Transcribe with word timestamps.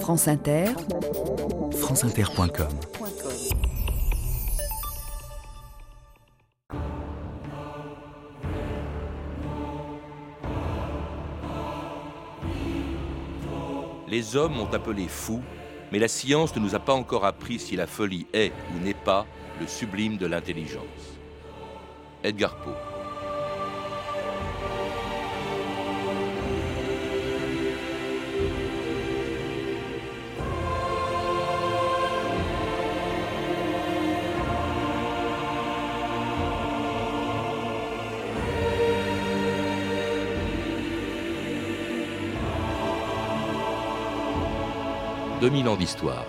France 0.00 0.28
Inter, 0.28 0.66
franceinter.com 1.72 2.68
Les 14.08 14.36
hommes 14.36 14.60
ont 14.60 14.72
appelé 14.72 15.08
fou, 15.08 15.42
mais 15.90 15.98
la 15.98 16.08
science 16.08 16.54
ne 16.54 16.60
nous 16.60 16.74
a 16.74 16.78
pas 16.78 16.92
encore 16.92 17.24
appris 17.24 17.58
si 17.58 17.76
la 17.76 17.86
folie 17.86 18.26
est 18.32 18.52
ou 18.74 18.84
n'est 18.84 18.94
pas 18.94 19.26
le 19.60 19.66
sublime 19.66 20.16
de 20.16 20.26
l'intelligence. 20.26 20.82
Edgar 22.22 22.56
Poe. 22.56 22.95
2000 45.46 45.68
ans 45.68 45.76
d'histoire. 45.76 46.26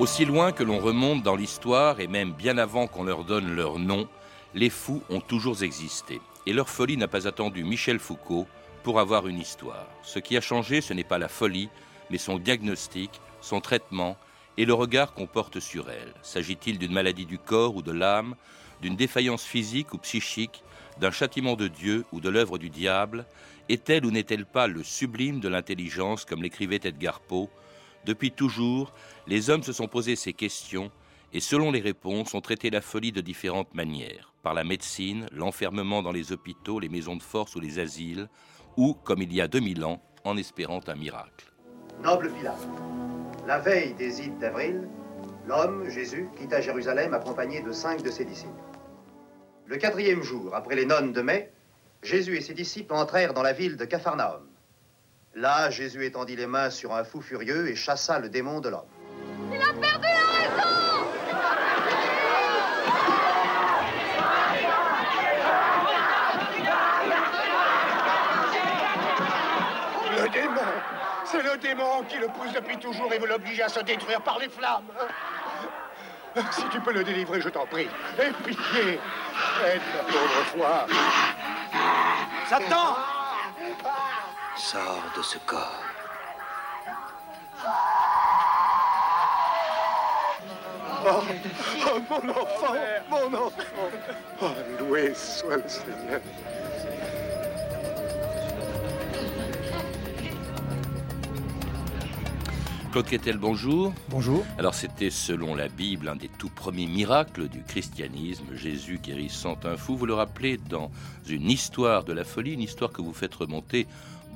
Aussi 0.00 0.24
loin 0.24 0.50
que 0.50 0.64
l'on 0.64 0.80
remonte 0.80 1.22
dans 1.22 1.36
l'histoire, 1.36 2.00
et 2.00 2.08
même 2.08 2.32
bien 2.32 2.58
avant 2.58 2.88
qu'on 2.88 3.04
leur 3.04 3.22
donne 3.22 3.54
leur 3.54 3.78
nom, 3.78 4.08
les 4.54 4.70
fous 4.70 5.04
ont 5.08 5.20
toujours 5.20 5.62
existé. 5.62 6.20
Et 6.46 6.52
leur 6.52 6.68
folie 6.68 6.96
n'a 6.96 7.06
pas 7.06 7.28
attendu 7.28 7.62
Michel 7.62 8.00
Foucault 8.00 8.48
pour 8.82 8.98
avoir 8.98 9.28
une 9.28 9.38
histoire. 9.38 9.86
Ce 10.02 10.18
qui 10.18 10.36
a 10.36 10.40
changé, 10.40 10.80
ce 10.80 10.94
n'est 10.94 11.04
pas 11.04 11.18
la 11.18 11.28
folie, 11.28 11.68
mais 12.10 12.18
son 12.18 12.40
diagnostic, 12.40 13.20
son 13.40 13.60
traitement 13.60 14.16
et 14.58 14.64
le 14.64 14.74
regard 14.74 15.12
qu'on 15.12 15.28
porte 15.28 15.60
sur 15.60 15.90
elle. 15.90 16.12
S'agit-il 16.22 16.76
d'une 16.76 16.92
maladie 16.92 17.26
du 17.26 17.38
corps 17.38 17.76
ou 17.76 17.82
de 17.82 17.92
l'âme 17.92 18.34
d'une 18.82 18.96
défaillance 18.96 19.44
physique 19.44 19.94
ou 19.94 19.98
psychique, 19.98 20.62
d'un 21.00 21.10
châtiment 21.10 21.56
de 21.56 21.68
Dieu 21.68 22.04
ou 22.12 22.20
de 22.20 22.28
l'œuvre 22.28 22.58
du 22.58 22.70
diable, 22.70 23.26
est-elle 23.68 24.06
ou 24.06 24.10
n'est-elle 24.10 24.46
pas 24.46 24.66
le 24.66 24.82
sublime 24.82 25.40
de 25.40 25.48
l'intelligence, 25.48 26.24
comme 26.24 26.42
l'écrivait 26.42 26.80
Edgar 26.82 27.20
Poe? 27.20 27.48
Depuis 28.04 28.30
toujours, 28.30 28.92
les 29.26 29.50
hommes 29.50 29.62
se 29.62 29.72
sont 29.72 29.88
posé 29.88 30.16
ces 30.16 30.32
questions 30.32 30.90
et 31.32 31.40
selon 31.40 31.70
les 31.70 31.80
réponses, 31.80 32.34
ont 32.34 32.40
traité 32.40 32.70
la 32.70 32.80
folie 32.80 33.12
de 33.12 33.20
différentes 33.20 33.74
manières, 33.74 34.32
par 34.42 34.54
la 34.54 34.64
médecine, 34.64 35.26
l'enfermement 35.32 36.02
dans 36.02 36.12
les 36.12 36.32
hôpitaux, 36.32 36.80
les 36.80 36.88
maisons 36.88 37.16
de 37.16 37.22
force 37.22 37.56
ou 37.56 37.60
les 37.60 37.78
asiles, 37.78 38.28
ou, 38.76 38.94
comme 38.94 39.22
il 39.22 39.32
y 39.34 39.40
a 39.40 39.48
2000 39.48 39.84
ans, 39.84 40.02
en 40.24 40.36
espérant 40.36 40.80
un 40.86 40.94
miracle. 40.94 41.52
Noble 42.02 42.32
Pilate, 42.32 42.66
la 43.46 43.58
veille 43.58 43.94
des 43.94 44.22
ides 44.22 44.38
d'avril, 44.38 44.88
l'homme, 45.46 45.88
Jésus, 45.88 46.28
quitta 46.36 46.60
Jérusalem 46.60 47.14
accompagné 47.14 47.62
de 47.62 47.72
cinq 47.72 48.02
de 48.02 48.10
ses 48.10 48.24
disciples. 48.24 48.52
Le 49.66 49.76
quatrième 49.76 50.22
jour, 50.22 50.54
après 50.54 50.74
les 50.74 50.84
nonnes 50.84 51.12
de 51.12 51.22
mai, 51.22 51.52
Jésus 52.02 52.36
et 52.36 52.40
ses 52.40 52.54
disciples 52.54 52.94
entrèrent 52.94 53.34
dans 53.34 53.42
la 53.42 53.52
ville 53.52 53.76
de 53.76 53.84
Capharnaüm. 53.84 54.46
Là, 55.34 55.70
Jésus 55.70 56.04
étendit 56.04 56.36
les 56.36 56.46
mains 56.46 56.70
sur 56.70 56.94
un 56.94 57.04
fou 57.04 57.20
furieux 57.20 57.68
et 57.68 57.74
chassa 57.74 58.18
le 58.18 58.28
démon 58.28 58.60
de 58.60 58.68
l'homme. 58.68 58.86
Il 59.52 59.60
a 59.60 59.72
perdu 59.80 60.06
la 60.06 60.38
raison 60.38 61.06
Le 70.16 70.28
démon 70.30 70.60
C'est 71.24 71.42
le 71.42 71.58
démon 71.58 72.02
qui 72.08 72.18
le 72.18 72.28
pousse 72.28 72.52
depuis 72.54 72.78
toujours 72.78 73.12
et 73.12 73.18
veut 73.18 73.26
l'obliger 73.26 73.64
à 73.64 73.68
se 73.68 73.80
détruire 73.80 74.22
par 74.22 74.38
les 74.38 74.48
flammes 74.48 74.86
Si 76.50 76.68
tu 76.70 76.80
peux 76.80 76.92
le 76.92 77.02
délivrer, 77.02 77.40
je 77.40 77.48
t'en 77.48 77.66
prie. 77.66 77.88
Aie 78.18 78.32
pitié 78.44 79.00
Aide 79.64 79.80
la 79.94 80.02
pauvre 80.04 80.44
foi 80.54 80.86
Satan. 82.48 82.96
Sors 84.56 85.02
de 85.16 85.22
ce 85.22 85.38
corps. 85.38 85.82
Oh, 91.08 91.22
oh, 91.86 92.00
mon 92.10 92.30
enfant 92.30 92.74
Mon 93.08 93.34
enfant. 93.34 93.90
Oh, 94.42 94.46
loué 94.80 95.14
soit 95.14 95.56
le 95.56 95.68
Seigneur 95.68 96.20
Claude 102.96 103.08
Quetel, 103.10 103.36
bonjour. 103.36 103.92
Bonjour. 104.08 104.42
Alors 104.56 104.74
c'était 104.74 105.10
selon 105.10 105.54
la 105.54 105.68
Bible 105.68 106.08
un 106.08 106.16
des 106.16 106.30
tout 106.30 106.48
premiers 106.48 106.86
miracles 106.86 107.46
du 107.46 107.62
christianisme, 107.62 108.46
Jésus 108.54 108.98
guérissant 108.98 109.58
un 109.64 109.76
fou. 109.76 109.98
Vous 109.98 110.06
le 110.06 110.14
rappelez 110.14 110.56
dans 110.56 110.90
une 111.28 111.50
histoire 111.50 112.04
de 112.04 112.14
la 112.14 112.24
folie, 112.24 112.54
une 112.54 112.62
histoire 112.62 112.90
que 112.90 113.02
vous 113.02 113.12
faites 113.12 113.34
remonter 113.34 113.86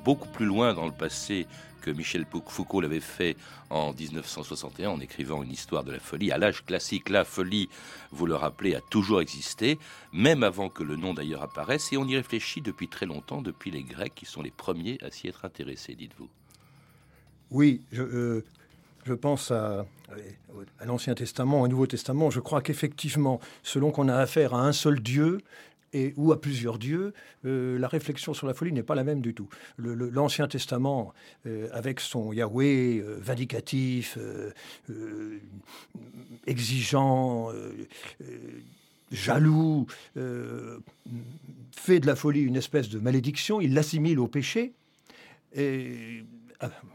beaucoup 0.04 0.28
plus 0.28 0.44
loin 0.44 0.74
dans 0.74 0.84
le 0.84 0.92
passé 0.92 1.46
que 1.80 1.90
Michel 1.90 2.26
Foucault 2.48 2.82
l'avait 2.82 3.00
fait 3.00 3.34
en 3.70 3.94
1961 3.94 4.90
en 4.90 5.00
écrivant 5.00 5.42
une 5.42 5.52
histoire 5.52 5.82
de 5.82 5.92
la 5.92 5.98
folie. 5.98 6.30
À 6.30 6.36
l'âge 6.36 6.62
classique, 6.62 7.08
la 7.08 7.24
folie, 7.24 7.70
vous 8.10 8.26
le 8.26 8.34
rappelez, 8.34 8.74
a 8.74 8.82
toujours 8.82 9.22
existé, 9.22 9.78
même 10.12 10.42
avant 10.42 10.68
que 10.68 10.82
le 10.82 10.96
nom 10.96 11.14
d'ailleurs 11.14 11.42
apparaisse, 11.42 11.94
et 11.94 11.96
on 11.96 12.06
y 12.06 12.14
réfléchit 12.14 12.60
depuis 12.60 12.88
très 12.88 13.06
longtemps, 13.06 13.40
depuis 13.40 13.70
les 13.70 13.84
Grecs 13.84 14.14
qui 14.14 14.26
sont 14.26 14.42
les 14.42 14.50
premiers 14.50 14.98
à 15.02 15.10
s'y 15.10 15.28
être 15.28 15.46
intéressés, 15.46 15.94
dites-vous. 15.94 16.28
Oui, 17.50 17.82
je, 17.90 18.02
euh, 18.02 18.44
pense 19.20 19.50
à, 19.50 19.86
l'Ancien 20.84 21.14
Testament, 21.14 21.60
au 21.62 21.68
Nouveau 21.68 21.86
Testament. 21.86 22.30
Je 22.30 22.40
crois 22.40 22.62
qu'effectivement, 22.62 23.40
selon 23.62 23.90
qu'on 23.90 24.08
a 24.08 24.16
affaire 24.16 24.54
à 24.54 24.66
un 24.66 24.72
seul 24.72 25.00
Dieu, 25.00 25.40
et, 25.92 26.14
ou 26.16 26.30
à 26.30 26.40
plusieurs 26.40 26.78
dieux, 26.78 27.12
euh, 27.44 27.76
la 27.76 27.88
réflexion 27.88 28.32
sur 28.32 28.46
la 28.46 28.54
folie 28.54 28.72
n'est 28.72 28.84
pas 28.84 28.94
la 28.94 29.02
même 29.02 29.20
du 29.20 29.34
tout. 29.34 29.48
L'Ancien 29.78 30.46
Testament, 30.46 31.12
euh, 31.46 31.68
avec 31.72 31.98
son 31.98 32.32
Yahweh 32.32 33.02
vindicatif, 33.18 34.16
exigeant, 36.46 37.50
jaloux, 39.10 39.88
fait 41.72 41.98
de 41.98 42.06
la 42.06 42.14
folie 42.14 42.42
une 42.42 42.56
espèce 42.56 42.88
de 42.88 43.00
malédiction, 43.00 43.60
il 43.60 43.74
l'assimile 43.74 44.20
au 44.20 44.28
péché. 44.28 44.72
Et 45.56 46.22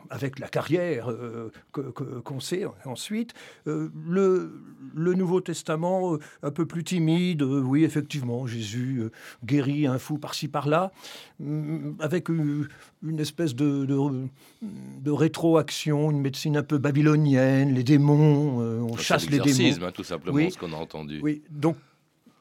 avec 0.09 0.39
la 0.39 0.47
carrière 0.47 1.09
euh, 1.09 1.51
qu'on 1.73 2.39
sait 2.39 2.65
ensuite. 2.85 3.33
Euh, 3.67 3.89
le, 4.07 4.61
le, 4.93 5.13
Nouveau 5.13 5.41
Testament, 5.41 6.13
euh, 6.13 6.19
un 6.43 6.51
peu 6.51 6.65
plus 6.65 6.83
timide, 6.83 7.41
oui, 7.41 7.83
effectivement, 7.83 8.45
Jésus 8.45 9.03
guérit 9.43 9.87
un 9.87 9.97
fou 9.97 10.17
par-ci 10.17 10.47
par-là, 10.47 10.91
mm, 11.39 11.93
avec 11.99 12.29
une, 12.29 12.67
espèce 13.17 13.55
de, 13.55 13.85
de, 13.85 15.11
rétroaction, 15.11 16.11
une 16.11 16.21
médecine 16.21 16.57
un 16.57 16.63
peu 16.63 16.77
babylonienne, 16.77 17.73
les 17.73 17.83
démons, 17.83 18.59
on 18.59 18.97
chasse 18.97 19.29
les 19.29 19.39
démons. 19.39 19.85
Hein, 19.85 19.91
tout 19.93 20.03
simplement, 20.03 20.49
ce 20.49 20.57
qu'on 20.57 20.73
a 20.73 20.77
entendu. 20.77 21.19
Oui, 21.21 21.41
donc 21.49 21.77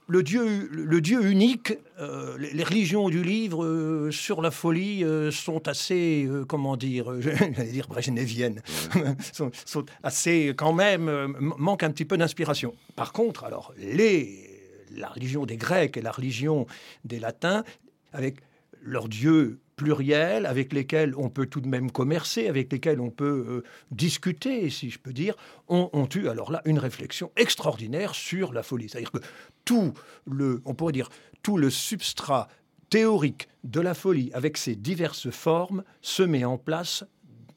le 0.06 0.22
Dieu, 0.22 0.68
le 0.70 1.00
Dieu 1.00 1.24
unique, 1.24 1.74
euh, 1.98 2.36
les, 2.38 2.64
religions 2.64 3.08
du 3.08 3.22
livre 3.22 3.64
euh, 3.64 4.10
sur 4.10 4.42
la 4.42 4.50
folie 4.50 5.02
euh, 5.02 5.30
sont 5.30 5.66
assez, 5.68 6.28
comment 6.48 6.76
dire, 6.76 7.20
j'allais 7.20 7.70
dire 7.70 7.88
brejneviennes, 7.88 8.60
sont, 9.32 9.50
sont, 9.64 9.84
assez 10.02 10.52
quand 10.56 10.72
même, 10.72 11.34
manquent 11.38 11.84
un 11.84 11.90
petit 11.90 12.04
peu 12.04 12.18
d'inspiration. 12.18 12.74
Par 12.96 13.12
contre, 13.12 13.44
alors, 13.44 13.72
les, 13.78 14.60
la 14.94 15.08
religion 15.08 15.46
des 15.46 15.56
Grecs 15.56 15.96
et 15.96 16.02
la 16.02 16.12
religion 16.12 16.66
des 17.04 17.18
Latins, 17.18 17.64
avec 18.12 18.36
leur 18.82 19.08
Dieu 19.08 19.60
pluriels 19.76 20.46
avec 20.46 20.72
lesquels 20.72 21.14
on 21.16 21.28
peut 21.28 21.46
tout 21.46 21.60
de 21.60 21.68
même 21.68 21.90
commercer, 21.90 22.48
avec 22.48 22.72
lesquels 22.72 23.00
on 23.00 23.10
peut 23.10 23.44
euh, 23.48 23.64
discuter, 23.90 24.70
si 24.70 24.90
je 24.90 24.98
peux 24.98 25.12
dire, 25.12 25.34
ont, 25.68 25.90
ont, 25.92 26.08
eu 26.14 26.28
alors 26.28 26.52
là 26.52 26.62
une 26.64 26.78
réflexion 26.78 27.30
extraordinaire 27.36 28.14
sur 28.14 28.52
la 28.52 28.62
folie. 28.62 28.88
C'est-à-dire 28.88 29.10
que 29.10 29.18
tout 29.64 29.92
le, 30.26 30.62
on 30.64 30.74
pourrait 30.74 30.92
dire, 30.92 31.10
tout 31.42 31.56
le 31.56 31.70
substrat 31.70 32.48
théorique 32.90 33.48
de 33.64 33.80
la 33.80 33.94
folie, 33.94 34.30
avec 34.34 34.56
ses 34.56 34.76
diverses 34.76 35.30
formes, 35.30 35.84
se 36.00 36.22
met 36.22 36.44
en 36.44 36.58
place 36.58 37.04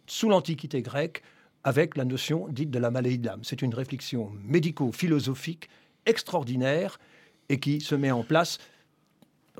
sous 0.07 0.29
l'Antiquité 0.29 0.81
grecque 0.81 1.21
avec 1.63 1.97
la 1.97 2.05
notion 2.05 2.47
dite 2.47 2.71
de 2.71 2.79
la 2.79 2.91
maladie 2.91 3.19
de 3.19 3.25
l'âme. 3.25 3.43
C'est 3.43 3.61
une 3.61 3.73
réflexion 3.73 4.31
médico-philosophique 4.43 5.69
extraordinaire 6.05 6.97
et 7.49 7.59
qui 7.59 7.81
se 7.81 7.95
met 7.95 8.11
en 8.11 8.23
place 8.23 8.57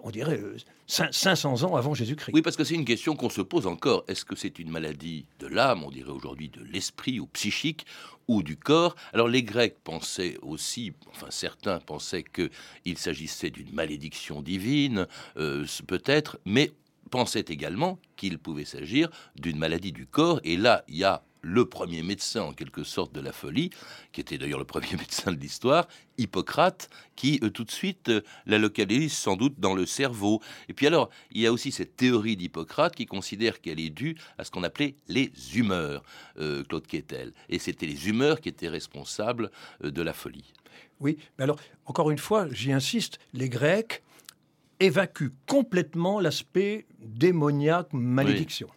on 0.04 0.12
dirait, 0.12 0.40
500 0.88 1.64
ans 1.64 1.76
avant 1.76 1.94
Jésus-Christ. 1.94 2.34
Oui, 2.34 2.42
parce 2.42 2.56
que 2.56 2.64
c'est 2.64 2.76
une 2.76 2.86
question 2.86 3.16
qu'on 3.16 3.30
se 3.30 3.42
pose 3.42 3.68
encore. 3.68 4.04
Est-ce 4.08 4.26
que 4.26 4.36
c'est 4.36 4.60
une 4.60 4.70
maladie 4.70 5.26
de 5.40 5.48
l'âme, 5.48 5.84
on 5.84 5.92
dirait 5.92 6.12
aujourd'hui 6.12 6.50
de 6.50 6.64
l'esprit 6.64 7.20
ou 7.20 7.28
psychique, 7.28 7.86
ou 8.28 8.44
du 8.44 8.58
corps? 8.58 8.96
Alors 9.14 9.28
les 9.28 9.44
Grecs 9.44 9.78
pensaient 9.84 10.38
aussi, 10.42 10.94
enfin 11.10 11.28
certains 11.30 11.80
pensaient 11.80 12.24
qu'il 12.24 12.98
s'agissait 12.98 13.50
d'une 13.50 13.74
malédiction 13.74 14.42
divine, 14.42 15.08
peut-être, 15.36 16.40
mais 16.46 16.72
pensaient 17.10 17.46
également 17.48 18.00
qu'il 18.18 18.38
pouvait 18.38 18.66
s'agir 18.66 19.10
d'une 19.36 19.58
maladie 19.58 19.94
du 19.94 20.06
corps. 20.06 20.42
Et 20.44 20.58
là, 20.58 20.84
il 20.88 20.98
y 20.98 21.04
a 21.04 21.24
le 21.42 21.66
premier 21.66 22.04
médecin 22.04 22.42
en 22.42 22.54
quelque 22.54 22.84
sorte 22.84 23.14
de 23.14 23.22
la 23.22 23.32
folie, 23.32 23.70
qui 24.12 24.22
était 24.22 24.38
d'ailleurs 24.38 24.60
le 24.60 24.66
premier 24.66 24.92
médecin 24.98 25.32
de 25.32 25.40
l'histoire, 25.40 25.88
Hippocrate, 26.18 26.90
qui 27.16 27.40
euh, 27.44 27.50
tout 27.50 27.64
de 27.64 27.72
suite 27.72 28.10
euh, 28.10 28.22
la 28.46 28.58
localise 28.58 29.14
sans 29.14 29.36
doute 29.36 29.60
dans 29.60 29.76
le 29.76 29.86
cerveau. 29.86 30.42
Et 30.70 30.74
puis 30.74 30.88
alors, 30.88 31.10
il 31.32 31.42
y 31.42 31.48
a 31.48 31.52
aussi 31.52 31.72
cette 31.72 31.96
théorie 31.96 32.36
d'Hippocrate 32.36 32.96
qui 32.96 33.06
considère 33.06 33.62
qu'elle 33.62 33.80
est 33.80 33.90
due 33.90 34.16
à 34.38 34.44
ce 34.44 34.52
qu'on 34.52 34.64
appelait 34.64 34.96
les 35.08 35.32
humeurs, 35.56 36.04
euh, 36.40 36.64
Claude 36.64 36.88
Quetel. 36.88 37.34
Et 37.50 37.60
c'était 37.60 37.86
les 37.86 38.10
humeurs 38.10 38.42
qui 38.42 38.50
étaient 38.50 38.70
responsables 38.70 39.52
de 39.82 40.02
la 40.02 40.14
folie. 40.14 40.54
Oui, 41.00 41.18
mais 41.38 41.44
alors, 41.44 41.60
encore 41.86 42.10
une 42.12 42.18
fois, 42.18 42.48
j'y 42.52 42.72
insiste, 42.72 43.20
les 43.34 43.50
Grecs 43.50 44.02
évacuent 44.80 45.34
complètement 45.46 46.20
l'aspect 46.20 46.86
démoniaque, 47.00 47.94
malédiction. 47.94 48.68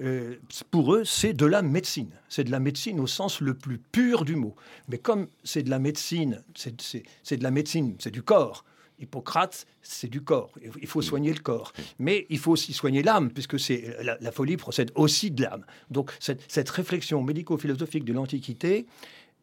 Euh, 0.00 0.36
pour 0.70 0.94
eux, 0.94 1.04
c'est 1.04 1.32
de 1.32 1.46
la 1.46 1.62
médecine. 1.62 2.10
C'est 2.28 2.44
de 2.44 2.50
la 2.50 2.60
médecine 2.60 3.00
au 3.00 3.06
sens 3.06 3.40
le 3.40 3.54
plus 3.54 3.78
pur 3.78 4.24
du 4.24 4.36
mot. 4.36 4.54
Mais 4.88 4.98
comme 4.98 5.28
c'est 5.42 5.62
de 5.62 5.70
la 5.70 5.78
médecine, 5.78 6.42
c'est 6.54 7.36
de 7.36 7.42
la 7.42 7.50
médecine, 7.50 7.96
c'est 7.98 8.10
du 8.10 8.22
corps. 8.22 8.64
Hippocrate, 8.98 9.66
c'est 9.82 10.08
du 10.08 10.22
corps. 10.22 10.52
Il 10.80 10.86
faut 10.86 11.02
soigner 11.02 11.32
le 11.32 11.40
corps. 11.40 11.72
Mais 11.98 12.26
il 12.30 12.38
faut 12.38 12.52
aussi 12.52 12.72
soigner 12.72 13.02
l'âme, 13.02 13.30
puisque 13.30 13.60
c'est 13.60 13.96
la, 14.02 14.32
folie 14.32 14.56
procède 14.56 14.90
aussi 14.94 15.30
de 15.30 15.42
l'âme. 15.42 15.64
Donc 15.90 16.12
cette, 16.18 16.42
cette 16.50 16.70
réflexion 16.70 17.22
médico-philosophique 17.22 18.04
de 18.04 18.12
l'Antiquité 18.14 18.86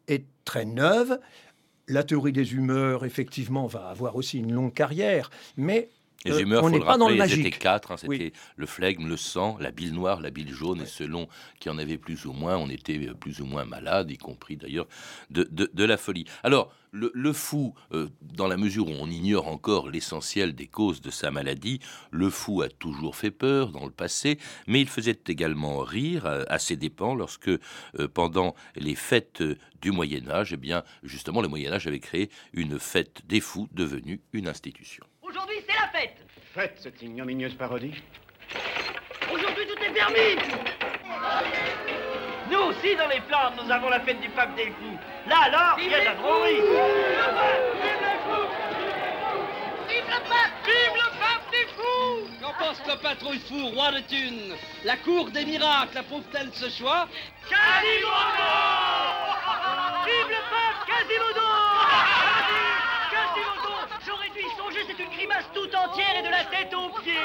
est 0.08 0.24
très 0.44 0.64
neuve. 0.64 1.18
La 1.86 2.02
théorie 2.02 2.32
des 2.32 2.54
humeurs, 2.54 3.04
effectivement, 3.04 3.66
va 3.66 3.88
avoir 3.88 4.16
aussi 4.16 4.38
une 4.38 4.52
longue 4.52 4.72
carrière, 4.72 5.30
mais 5.56 5.90
les 6.24 6.32
euh, 6.32 6.40
humeurs, 6.40 6.64
on 6.64 6.80
pas 6.80 6.96
dans 6.96 7.08
le. 7.08 7.28
C'était 7.28 7.50
quatre, 7.50 7.92
hein, 7.92 7.96
c'était 7.96 8.32
le 8.56 8.66
flegme, 8.66 9.06
le 9.06 9.16
sang, 9.16 9.56
la 9.60 9.70
bile 9.70 9.92
noire, 9.92 10.20
la 10.20 10.30
bile 10.30 10.52
jaune, 10.52 10.80
et 10.80 10.86
selon 10.86 11.28
qui 11.60 11.68
en 11.68 11.78
avait 11.78 11.98
plus 11.98 12.26
ou 12.26 12.32
moins, 12.32 12.56
on 12.56 12.68
était 12.68 12.98
plus 13.14 13.40
ou 13.40 13.46
moins 13.46 13.64
malade, 13.64 14.10
y 14.10 14.16
compris 14.16 14.56
d'ailleurs 14.56 14.86
de, 15.30 15.44
de, 15.50 15.84
la 15.84 15.96
folie. 15.96 16.24
Alors, 16.42 16.72
le, 16.92 17.32
fou, 17.32 17.74
euh, 17.92 18.08
dans 18.22 18.46
la 18.46 18.56
mesure 18.56 18.88
où 18.88 18.92
on 18.92 19.10
ignore 19.10 19.48
encore 19.48 19.90
l'essentiel 19.90 20.54
des 20.54 20.66
causes 20.66 21.00
de 21.00 21.10
sa 21.10 21.30
maladie, 21.30 21.80
le 22.10 22.30
fou 22.30 22.62
a 22.62 22.68
toujours 22.68 23.16
fait 23.16 23.32
peur 23.32 23.70
dans 23.72 23.84
le 23.84 23.90
passé, 23.90 24.38
mais 24.66 24.80
il 24.80 24.88
faisait 24.88 25.18
également 25.26 25.78
rire 25.78 26.26
à, 26.26 26.58
ses 26.58 26.76
dépens 26.76 27.14
lorsque, 27.14 27.48
euh, 27.48 27.58
pendant 28.12 28.54
les 28.76 28.94
fêtes 28.94 29.42
du 29.82 29.90
Moyen 29.90 30.28
Âge, 30.30 30.52
eh 30.52 30.56
bien, 30.56 30.84
justement, 31.02 31.42
le 31.42 31.48
Moyen 31.48 31.72
Âge 31.72 31.86
avait 31.86 32.00
créé 32.00 32.30
une 32.52 32.78
fête 32.78 33.22
des 33.26 33.40
fous 33.40 33.68
devenue 33.72 34.20
une 34.32 34.48
institution. 34.48 35.04
Aujourd'hui, 35.44 35.64
c'est 35.68 35.78
la 35.78 35.88
fête. 35.88 36.16
Fête, 36.54 36.78
cette 36.82 37.02
ignominieuse 37.02 37.54
parodie. 37.54 38.02
Aujourd'hui, 39.30 39.66
tout 39.66 39.84
est 39.84 39.92
permis. 39.92 40.38
Nous 42.50 42.58
aussi, 42.60 42.96
dans 42.96 43.08
les 43.08 43.20
Flandres, 43.20 43.62
nous 43.62 43.70
avons 43.70 43.90
la 43.90 44.00
fête 44.00 44.20
du 44.22 44.30
pape 44.30 44.54
des 44.56 44.68
fous. 44.68 44.98
Là, 45.26 45.36
alors, 45.42 45.76
il 45.78 45.90
y 45.90 45.94
a 45.94 46.00
de 46.00 46.04
la 46.06 46.14
drôlerie. 46.14 46.54
Vive 46.54 46.70
le 47.18 47.34
pape 47.34 47.56
Vive 49.86 50.06
le 50.06 50.20
pape 50.30 50.64
Vive 50.64 50.94
le 50.94 51.10
pape 51.20 51.50
des 51.50 51.66
fous 51.74 52.26
Qu'en 52.40 52.54
pense 52.64 52.80
le 52.86 52.96
patrouille 53.02 53.40
fou, 53.40 53.66
roi 53.74 53.92
de 53.92 54.00
thunes? 54.00 54.54
La 54.84 54.96
cour 54.96 55.30
des 55.30 55.44
miracles 55.44 55.98
approuve-t-elle 55.98 56.54
ce 56.54 56.70
choix? 56.70 57.06
Quasimodo 57.50 58.73
tout 65.52 65.74
entière 65.74 66.16
et 66.18 66.22
de 66.22 66.28
la 66.30 66.44
tête 66.44 66.72
aux 66.74 67.00
pieds. 67.00 67.14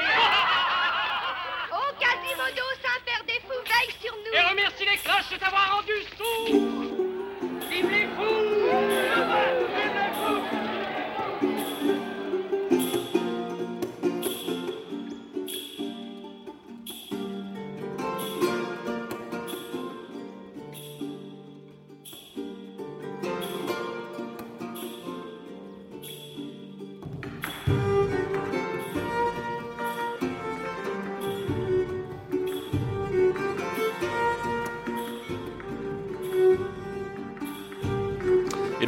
Oh, 1.72 1.94
Quasimodo, 2.00 2.64
Saint-Père 2.82 3.24
des 3.28 3.40
fous, 3.42 3.64
veille 3.64 3.96
sur 4.02 4.12
nous. 4.16 4.34
Et 4.34 4.42
remercie 4.42 4.86
les 4.86 4.98
cloches 4.98 5.30
de 5.32 5.38
t'avoir 5.38 5.76
rendu 5.76 5.94
sourd. 6.18 6.79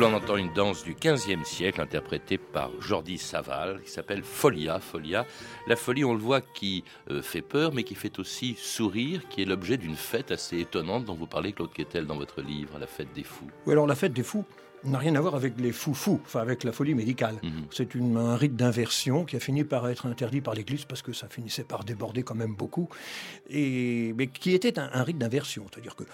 L'on 0.02 0.16
entend 0.16 0.36
une 0.36 0.52
danse 0.52 0.84
du 0.84 0.96
XVe 0.96 1.44
siècle 1.44 1.80
interprétée 1.80 2.40
par 2.40 2.72
Jordi 2.82 3.20
Saval 3.20 3.84
qui 3.84 3.92
s'appelle 3.92 4.24
Folia. 4.24 4.80
Folia, 4.80 5.28
la 5.68 5.76
folie, 5.76 6.04
on 6.04 6.14
le 6.14 6.20
voit, 6.20 6.42
qui 6.42 6.84
euh, 7.12 7.22
fait 7.22 7.44
peur 7.44 7.72
mais 7.72 7.84
qui 7.84 7.94
fait 7.94 8.18
aussi 8.18 8.56
sourire, 8.58 9.22
qui 9.30 9.44
est 9.44 9.46
l'objet 9.46 9.78
d'une 9.78 9.96
fête 9.96 10.32
assez 10.32 10.60
étonnante 10.60 11.06
dont 11.06 11.14
vous 11.14 11.28
parlez, 11.28 11.54
Claude 11.54 11.72
Quetel, 11.72 12.08
dans 12.08 12.16
votre 12.16 12.42
livre, 12.42 12.80
La 12.80 12.88
fête 12.88 13.14
des 13.14 13.22
fous. 13.22 13.46
Oui, 13.68 13.74
alors 13.74 13.86
la 13.86 13.94
fête 13.94 14.14
des 14.14 14.24
fous 14.24 14.44
n'a 14.86 14.98
rien 14.98 15.14
à 15.14 15.22
voir 15.22 15.36
avec 15.36 15.60
les 15.60 15.72
fous-fous, 15.72 16.20
enfin 16.26 16.40
avec 16.40 16.64
la 16.64 16.72
folie 16.72 16.96
médicale. 16.96 17.36
Mhm. 17.44 17.66
C'est 17.70 17.96
un 17.96 18.36
rite 18.36 18.56
d'inversion 18.56 19.24
qui 19.24 19.36
a 19.36 19.40
fini 19.40 19.64
par 19.64 19.88
être 19.88 20.08
interdit 20.08 20.42
par 20.42 20.56
l'Église 20.56 20.86
parce 20.86 21.04
que 21.04 21.14
ça 21.14 21.28
finissait 21.30 21.64
par 21.64 21.84
déborder 21.84 22.24
quand 22.24 22.34
même 22.34 22.56
beaucoup, 22.56 22.90
et, 23.52 24.14
mais 24.18 24.26
qui 24.26 24.56
était 24.56 24.80
un, 24.80 24.90
un 24.94 25.04
rite 25.04 25.20
d'inversion. 25.20 25.68
C'est-à-dire 25.72 25.96
que 25.96 26.06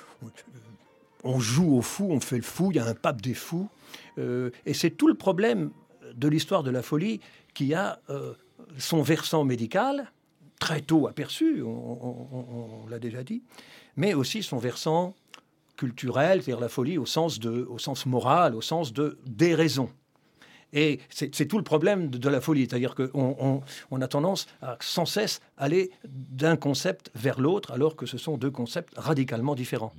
on 1.23 1.39
joue 1.39 1.77
au 1.77 1.81
fou, 1.81 2.09
on 2.11 2.19
fait 2.19 2.35
le 2.35 2.43
fou, 2.43 2.71
il 2.71 2.75
y 2.75 2.79
a 2.79 2.85
un 2.85 2.93
pape 2.93 3.21
des 3.21 3.33
fous. 3.33 3.69
Euh, 4.17 4.51
et 4.65 4.73
c'est 4.73 4.91
tout 4.91 5.07
le 5.07 5.13
problème 5.13 5.71
de 6.15 6.27
l'histoire 6.27 6.63
de 6.63 6.71
la 6.71 6.81
folie 6.81 7.19
qui 7.53 7.73
a 7.73 7.99
euh, 8.09 8.33
son 8.77 9.01
versant 9.01 9.43
médical, 9.43 10.11
très 10.59 10.81
tôt 10.81 11.07
aperçu, 11.07 11.61
on, 11.63 12.85
l'a 12.89 12.99
déjà 12.99 13.23
dit, 13.23 13.43
mais 13.95 14.13
aussi 14.13 14.43
son 14.43 14.57
versant 14.57 15.15
culturel, 15.75 16.41
c'est-à-dire 16.41 16.59
la 16.59 16.69
folie 16.69 16.97
au 16.97 17.05
sens, 17.05 17.39
de, 17.39 17.65
au 17.69 17.77
sens 17.77 18.05
moral, 18.05 18.55
au 18.55 18.61
sens 18.61 18.93
de 18.93 19.19
déraison. 19.25 19.89
Et 20.73 20.99
c'est 21.09 21.47
tout 21.47 21.57
le 21.57 21.63
problème 21.63 22.09
de, 22.09 22.29
la 22.29 22.41
folie, 22.41 22.67
c'est-à-dire 22.67 22.93
qu'on 22.95 23.63
on, 23.91 24.01
a 24.01 24.07
tendance 24.07 24.47
à 24.61 24.77
sans 24.79 25.05
cesse 25.05 25.41
aller 25.57 25.91
d'un 26.05 26.57
concept 26.57 27.09
vers 27.15 27.39
l'autre, 27.39 27.71
alors 27.71 27.95
que 27.95 28.05
ce 28.05 28.17
sont 28.17 28.37
deux 28.37 28.51
concepts 28.51 28.93
radicalement 28.97 29.55
différents. 29.55 29.93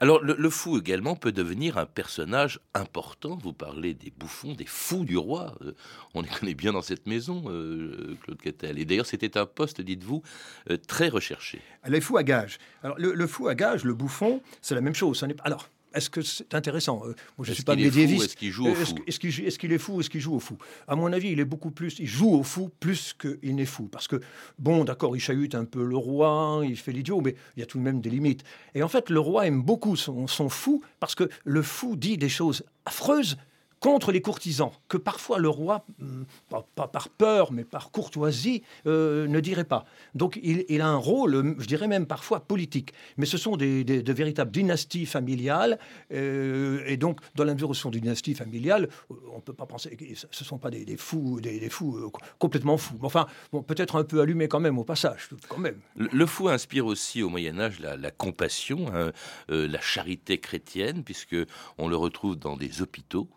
Alors 0.00 0.22
le, 0.22 0.50
fou 0.50 0.78
également 0.78 1.16
peut 1.16 1.32
devenir 1.32 1.78
un 1.78 1.86
personnage 1.86 2.60
important. 2.74 3.36
Vous 3.42 3.52
parlez 3.52 3.92
des 3.92 4.12
bouffons, 4.16 4.54
des 4.54 4.66
fous 4.66 5.04
du 5.04 5.16
roi. 5.16 5.54
Euh, 5.62 5.72
on 6.14 6.22
les 6.22 6.28
connaît 6.28 6.54
bien 6.54 6.72
dans 6.72 6.82
cette 6.82 7.06
maison, 7.06 7.44
euh, 7.48 8.16
Claude 8.22 8.40
Cattel. 8.40 8.78
Et 8.78 8.84
d'ailleurs, 8.84 9.06
c'était 9.06 9.36
un 9.36 9.46
poste, 9.46 9.80
dites-vous, 9.80 10.22
euh, 10.70 10.76
très 10.76 11.08
recherché. 11.08 11.60
Les 11.88 12.00
fous 12.00 12.16
à 12.16 12.22
gage. 12.22 12.58
Alors 12.84 12.96
le, 12.98 13.26
fou 13.26 13.48
à 13.48 13.56
gage, 13.56 13.84
le 13.84 13.94
bouffon, 13.94 14.40
c'est 14.62 14.76
la 14.76 14.80
même 14.80 14.94
chose. 14.94 15.24
Alors 15.42 15.68
est-ce 15.94 16.10
que 16.10 16.22
c'est 16.22 16.54
intéressant 16.54 17.02
euh, 17.04 17.14
Moi, 17.38 17.46
je 17.46 17.52
suis 17.52 17.62
pas 17.62 17.76
médiéviste. 17.76 18.24
Est-ce 18.24 18.36
qu'il 18.36 18.50
joue 18.50 18.66
au 18.66 18.74
fou? 18.74 18.96
Est-ce 19.06 19.18
qu'il 19.58 19.72
est, 19.72 19.78
fou 19.78 20.00
Est-ce 20.00 20.10
qu'il 20.10 20.20
joue 20.20 20.34
au 20.34 20.40
fou? 20.40 20.58
À 20.88 20.96
mon 20.96 21.12
avis, 21.12 21.30
il 21.30 21.40
est 21.40 21.44
beaucoup 21.44 21.70
plus. 21.70 21.98
Il 21.98 22.06
joue 22.06 22.34
au 22.34 22.42
fou 22.42 22.70
plus 22.80 23.14
qu'il 23.14 23.54
n'est 23.54 23.64
fou. 23.64 23.84
Parce 23.84 24.08
que, 24.08 24.20
bon, 24.58 24.84
d'accord, 24.84 25.16
il 25.16 25.20
chahute 25.20 25.54
un 25.54 25.64
peu 25.64 25.84
le 25.84 25.96
roi, 25.96 26.62
il 26.64 26.76
fait 26.76 26.92
l'idiot, 26.92 27.20
mais 27.20 27.34
il 27.56 27.60
y 27.60 27.62
a 27.62 27.66
tout 27.66 27.78
de 27.78 27.82
même 27.82 28.00
des 28.00 28.10
limites. 28.10 28.42
Et 28.74 28.82
en 28.82 28.88
fait, 28.88 29.08
le 29.08 29.20
roi 29.20 29.46
aime 29.46 29.62
beaucoup 29.62 29.96
son, 29.96 30.26
son 30.26 30.48
fou 30.48 30.82
parce 31.00 31.14
que 31.14 31.28
le 31.44 31.62
fou 31.62 31.96
dit 31.96 32.18
des 32.18 32.28
choses 32.28 32.64
affreuses 32.84 33.36
contre 33.84 34.12
les 34.12 34.22
courtisans, 34.22 34.70
que 34.88 34.96
parfois 34.96 35.38
le 35.38 35.50
roi, 35.50 35.84
hmm, 35.98 36.22
pas, 36.48 36.88
par 36.88 37.10
peur, 37.10 37.52
mais 37.52 37.64
par 37.64 37.90
courtoisie, 37.90 38.62
euh, 38.86 39.26
ne 39.26 39.40
dirait 39.40 39.66
pas. 39.66 39.84
Donc 40.14 40.40
il, 40.42 40.80
a 40.80 40.88
un 40.88 40.96
rôle, 40.96 41.54
je 41.58 41.66
dirais 41.66 41.86
même 41.86 42.06
parfois 42.06 42.40
politique. 42.40 42.94
Mais 43.18 43.26
ce 43.26 43.36
sont 43.36 43.58
des, 43.58 43.84
de 43.84 44.12
véritables 44.14 44.50
dynasties 44.50 45.04
familiales, 45.04 45.78
euh, 46.14 46.82
et 46.86 46.96
donc 46.96 47.20
dans 47.34 47.44
la 47.44 47.52
mesure 47.52 47.68
où 47.68 47.74
ce 47.74 47.82
sont 47.82 47.90
des 47.90 48.00
dynasties 48.00 48.34
familiales, 48.34 48.88
on 49.10 49.36
ne 49.36 49.42
peut 49.42 49.52
pas 49.52 49.66
penser 49.66 49.94
que 49.96 50.06
ce 50.14 50.26
ne 50.26 50.46
sont 50.46 50.56
pas 50.56 50.70
des, 50.70 50.96
fous, 50.96 51.42
des, 51.42 51.68
fous 51.68 51.98
euh, 51.98 52.10
complètement 52.38 52.78
fous. 52.78 52.98
Enfin, 53.02 53.26
peut-être 53.66 53.96
un 53.96 54.04
peu 54.04 54.22
allumés 54.22 54.48
quand 54.48 54.60
même 54.60 54.78
au 54.78 54.84
passage, 54.84 55.28
quand 55.46 55.58
même. 55.58 55.76
Le, 55.94 56.24
fou 56.24 56.48
inspire 56.48 56.86
aussi 56.86 57.22
au 57.22 57.28
Moyen 57.28 57.60
Âge 57.60 57.80
la, 57.80 58.10
compassion, 58.10 58.86
hein, 58.94 59.12
la 59.48 59.80
charité 59.82 60.38
chrétienne, 60.38 61.04
puisque 61.04 61.36
on 61.76 61.86
le 61.86 61.96
retrouve 61.96 62.36
dans 62.36 62.56
des 62.56 62.80
hôpitaux. 62.80 63.28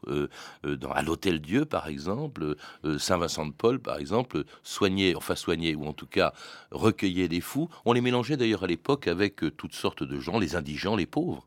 Dans, 0.63 0.91
à 0.91 1.01
l'Hôtel 1.01 1.39
Dieu, 1.39 1.65
par 1.65 1.87
exemple, 1.87 2.55
Saint-Vincent 2.97 3.45
de 3.45 3.51
Paul, 3.51 3.79
par 3.79 3.97
exemple, 3.97 4.43
soignait, 4.63 5.15
enfin 5.15 5.35
soignait, 5.35 5.75
ou 5.75 5.85
en 5.85 5.93
tout 5.93 6.07
cas 6.07 6.33
recueillait 6.71 7.27
des 7.27 7.41
fous. 7.41 7.69
On 7.85 7.93
les 7.93 8.01
mélangeait 8.01 8.37
d'ailleurs 8.37 8.63
à 8.63 8.67
l'époque 8.67 9.07
avec 9.07 9.41
toutes 9.57 9.73
sortes 9.73 10.03
de 10.03 10.19
gens, 10.19 10.39
les 10.39 10.55
indigents, 10.55 10.95
les 10.95 11.05
pauvres. 11.05 11.45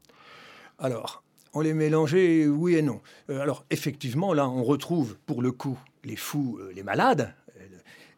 Alors, 0.79 1.23
on 1.53 1.61
les 1.61 1.75
mélangeait, 1.75 2.47
oui 2.47 2.77
et 2.77 2.83
non. 2.83 3.01
alors, 3.29 3.65
effectivement, 3.71 4.33
là, 4.33 4.49
on 4.49 4.63
retrouve 4.63 5.17
pour 5.27 5.43
le 5.43 5.53
coup 5.53 5.79
les 6.05 6.17
fous, 6.17 6.59
les 6.75 6.83
malades, 6.83 7.35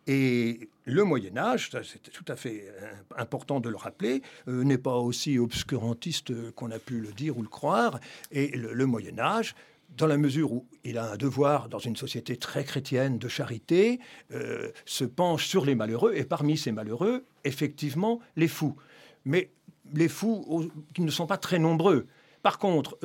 et 0.06 0.68
le 0.84 1.04
Moyen 1.04 1.36
Âge, 1.36 1.70
c'est 1.70 2.10
tout 2.10 2.24
à 2.26 2.34
fait 2.34 2.64
euh, 2.66 2.92
important 3.16 3.60
de 3.60 3.68
le 3.68 3.76
rappeler, 3.76 4.22
euh, 4.48 4.64
n'est 4.64 4.78
pas 4.78 4.96
aussi 4.96 5.38
obscurantiste 5.38 6.52
qu'on 6.52 6.72
a 6.72 6.78
pu 6.80 6.98
le 6.98 7.12
dire 7.12 7.38
ou 7.38 7.42
le 7.42 7.48
croire. 7.48 8.00
Et 8.32 8.48
le, 8.48 8.86
Moyen 8.86 9.18
Âge, 9.20 9.54
dans 9.96 10.06
la 10.06 10.16
mesure 10.16 10.52
où 10.52 10.66
il 10.84 10.98
a 10.98 11.12
un 11.12 11.16
devoir 11.16 11.68
dans 11.68 11.78
une 11.78 11.96
société 11.96 12.36
très 12.36 12.64
chrétienne 12.64 13.18
de 13.18 13.28
charité, 13.28 14.00
euh, 14.32 14.70
se 14.84 15.04
penche 15.04 15.46
sur 15.46 15.64
les 15.64 15.74
malheureux, 15.74 16.14
et 16.14 16.24
parmi 16.24 16.56
ces 16.56 16.72
malheureux, 16.72 17.24
effectivement, 17.44 18.20
les 18.36 18.48
fous. 18.48 18.76
Mais 19.24 19.50
les 19.94 20.08
fous 20.08 20.70
qui 20.94 21.02
ne 21.02 21.10
sont 21.10 21.26
pas 21.26 21.38
très 21.38 21.58
nombreux. 21.58 22.06
Par 22.42 22.58
contre, 22.58 22.98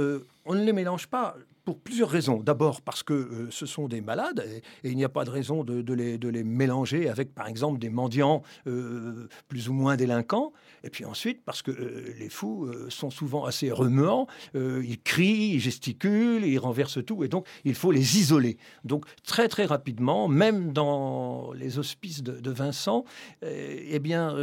on 0.46 0.56
ne 0.56 0.64
les 0.64 0.74
mélange 0.74 1.08
pas 1.08 1.36
pour 1.68 1.82
plusieurs 1.82 2.10
raisons. 2.10 2.42
D'abord 2.42 2.82
parce 2.82 3.04
que 3.04 3.14
euh, 3.14 3.52
ce 3.52 3.66
sont 3.66 3.90
des 3.90 4.00
malades 4.00 4.42
et, 4.86 4.90
il 4.90 4.96
n'y 4.96 5.04
a 5.04 5.10
pas 5.10 5.26
de 5.26 5.30
raison 5.30 5.66
de, 5.66 5.94
les, 5.94 6.44
mélanger 6.46 7.10
avec, 7.10 7.36
par 7.36 7.50
exemple, 7.50 7.78
des 7.78 7.90
mendiants 7.90 8.42
euh, 8.68 9.28
plus 9.50 9.68
ou 9.68 9.74
moins 9.74 9.98
délinquants. 9.98 10.54
Et 10.86 10.90
puis 10.90 11.04
ensuite 11.04 11.44
parce 11.44 11.62
que 11.62 11.72
euh, 11.72 12.14
les 12.20 12.30
fous 12.30 12.72
sont 12.88 13.10
souvent 13.10 13.44
assez 13.44 13.70
remuants, 13.70 14.28
ils 14.54 15.02
crient, 15.04 15.56
ils 15.56 15.60
gesticulent, 15.60 16.46
ils 16.46 16.58
renversent 16.58 17.04
tout 17.06 17.26
et 17.26 17.28
donc 17.28 17.46
il 17.66 17.76
faut 17.76 17.92
les 17.92 18.18
isoler. 18.18 18.58
Donc 18.86 19.04
très 19.26 19.50
très 19.50 19.66
rapidement, 19.66 20.30
même 20.30 20.72
dans 20.72 21.52
les 21.52 21.80
hospices 21.80 22.24
de, 22.24 22.40
de 22.40 22.52
Vincent, 22.52 23.04
eh 23.42 24.00
bien, 24.00 24.34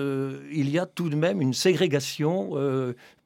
il 0.52 0.68
y 0.68 0.78
a 0.78 0.84
tout 0.84 1.08
de 1.08 1.16
même 1.16 1.40
une 1.40 1.54
ségrégation 1.54 2.50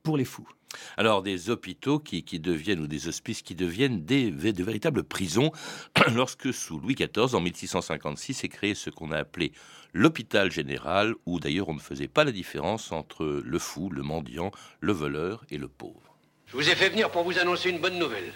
pour 0.05 0.17
les 0.17 0.25
fous. 0.25 0.49
Alors 0.96 1.22
des 1.22 1.50
hôpitaux 1.50 1.98
qui, 1.98 2.22
deviennent, 2.38 2.80
ou 2.80 2.87
des 2.87 3.08
hospices 3.08 3.42
qui 3.42 3.54
deviennent 3.54 4.04
des, 4.04 4.30
de 4.30 4.64
véritables 4.64 5.04
prisons, 5.04 5.52
lorsque 6.14 6.52
sous 6.52 6.78
Louis 6.78 6.94
XIV, 6.94 7.34
en 7.34 7.40
1656, 7.40 8.44
est 8.44 8.48
créé 8.48 8.75
ce 8.75 8.90
qu'on 8.90 9.10
a 9.10 9.18
appelé 9.18 9.52
l'hôpital 9.94 10.50
général, 10.50 11.14
où 11.26 11.40
d'ailleurs 11.40 11.68
on 11.68 11.75
ne 11.75 11.80
faisait 11.80 12.08
pas 12.08 12.25
la 12.25 12.32
différence 12.32 12.92
entre 12.92 13.42
le 13.44 13.58
fou, 13.58 13.90
le 13.90 14.02
mendiant, 14.02 14.50
le 14.80 14.92
voleur 14.92 15.44
et 15.50 15.58
le 15.58 15.68
pauvre. 15.68 16.16
Je 16.46 16.56
vous 16.56 16.68
ai 16.68 16.75
fait 16.75 16.90
venir 16.90 17.10
pour 17.10 17.25
vous 17.25 17.38
annoncer 17.38 17.70
une 17.70 17.78
bonne 17.78 17.98
nouvelle. 17.98 18.32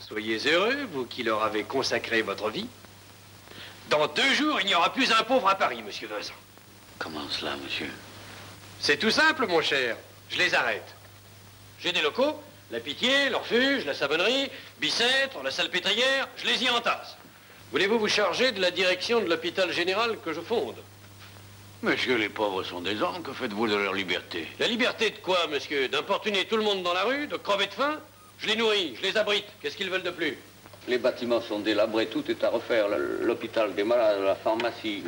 Soyez 0.00 0.38
heureux, 0.46 0.86
vous 0.92 1.04
qui 1.04 1.22
leur 1.22 1.42
avez 1.42 1.64
consacré 1.64 2.22
votre 2.22 2.50
vie. 2.50 2.66
Dans 3.90 4.06
deux 4.06 4.34
jours, 4.34 4.60
il 4.60 4.66
n'y 4.66 4.74
aura 4.74 4.92
plus 4.92 5.12
un 5.12 5.22
pauvre 5.22 5.48
à 5.48 5.54
Paris, 5.54 5.82
monsieur 5.82 6.08
Vincent. 6.08 6.34
Comment 6.98 7.28
cela, 7.30 7.56
monsieur? 7.56 7.90
C'est 8.80 8.98
tout 8.98 9.10
simple, 9.10 9.46
mon 9.46 9.62
cher. 9.62 9.96
Je 10.28 10.38
les 10.38 10.54
arrête. 10.54 10.94
J'ai 11.80 11.92
des 11.92 12.00
locaux, 12.00 12.34
la 12.70 12.80
Pitié, 12.80 13.28
l'Orfuge, 13.30 13.84
la 13.86 13.94
Savonnerie, 13.94 14.50
Bicêtre, 14.80 15.42
la 15.44 15.50
Salpêtrière, 15.50 16.28
je 16.36 16.46
les 16.46 16.64
y 16.64 16.68
entasse. 16.70 17.16
Voulez-vous 17.70 17.98
vous 17.98 18.08
charger 18.08 18.50
de 18.50 18.60
la 18.60 18.70
direction 18.70 19.20
de 19.20 19.26
l'hôpital 19.26 19.72
général 19.72 20.18
que 20.24 20.32
je 20.32 20.40
fonde? 20.40 20.76
Monsieur, 21.82 22.16
les 22.16 22.28
pauvres 22.28 22.64
sont 22.64 22.80
des 22.80 23.00
hommes, 23.00 23.22
que 23.22 23.32
faites-vous 23.32 23.68
de 23.68 23.76
leur 23.76 23.94
liberté? 23.94 24.48
La 24.58 24.66
liberté 24.66 25.10
de 25.10 25.18
quoi, 25.18 25.46
monsieur? 25.46 25.88
D'importuner 25.88 26.46
tout 26.46 26.56
le 26.56 26.64
monde 26.64 26.82
dans 26.82 26.94
la 26.94 27.04
rue, 27.04 27.28
de 27.28 27.36
crever 27.36 27.66
de 27.66 27.72
faim? 27.72 28.00
Je 28.40 28.48
les 28.48 28.56
nourris, 28.56 28.96
je 28.96 29.02
les 29.02 29.16
abrite, 29.16 29.46
qu'est-ce 29.62 29.76
qu'ils 29.76 29.90
veulent 29.90 30.02
de 30.02 30.10
plus? 30.10 30.36
Les 30.88 30.98
bâtiments 30.98 31.40
sont 31.40 31.60
délabrés, 31.60 32.06
tout 32.06 32.28
est 32.28 32.42
à 32.42 32.48
refaire. 32.48 32.88
L'hôpital 32.88 33.74
des 33.74 33.84
malades, 33.84 34.22
la 34.22 34.34
pharmacie, 34.34 35.04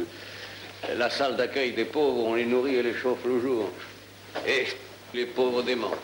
la 0.95 1.11
salle 1.11 1.37
d'accueil 1.37 1.73
des 1.73 1.87
pauvres, 1.87 2.27
on 2.27 2.35
les 2.35 2.47
nourrit 2.47 2.77
et 2.77 2.83
les 2.83 2.95
chauffe 2.95 3.25
le 3.25 3.41
jour. 3.41 3.71
Et 4.47 4.67
les 5.15 5.27
pauvres 5.27 5.63
déments. 5.63 5.95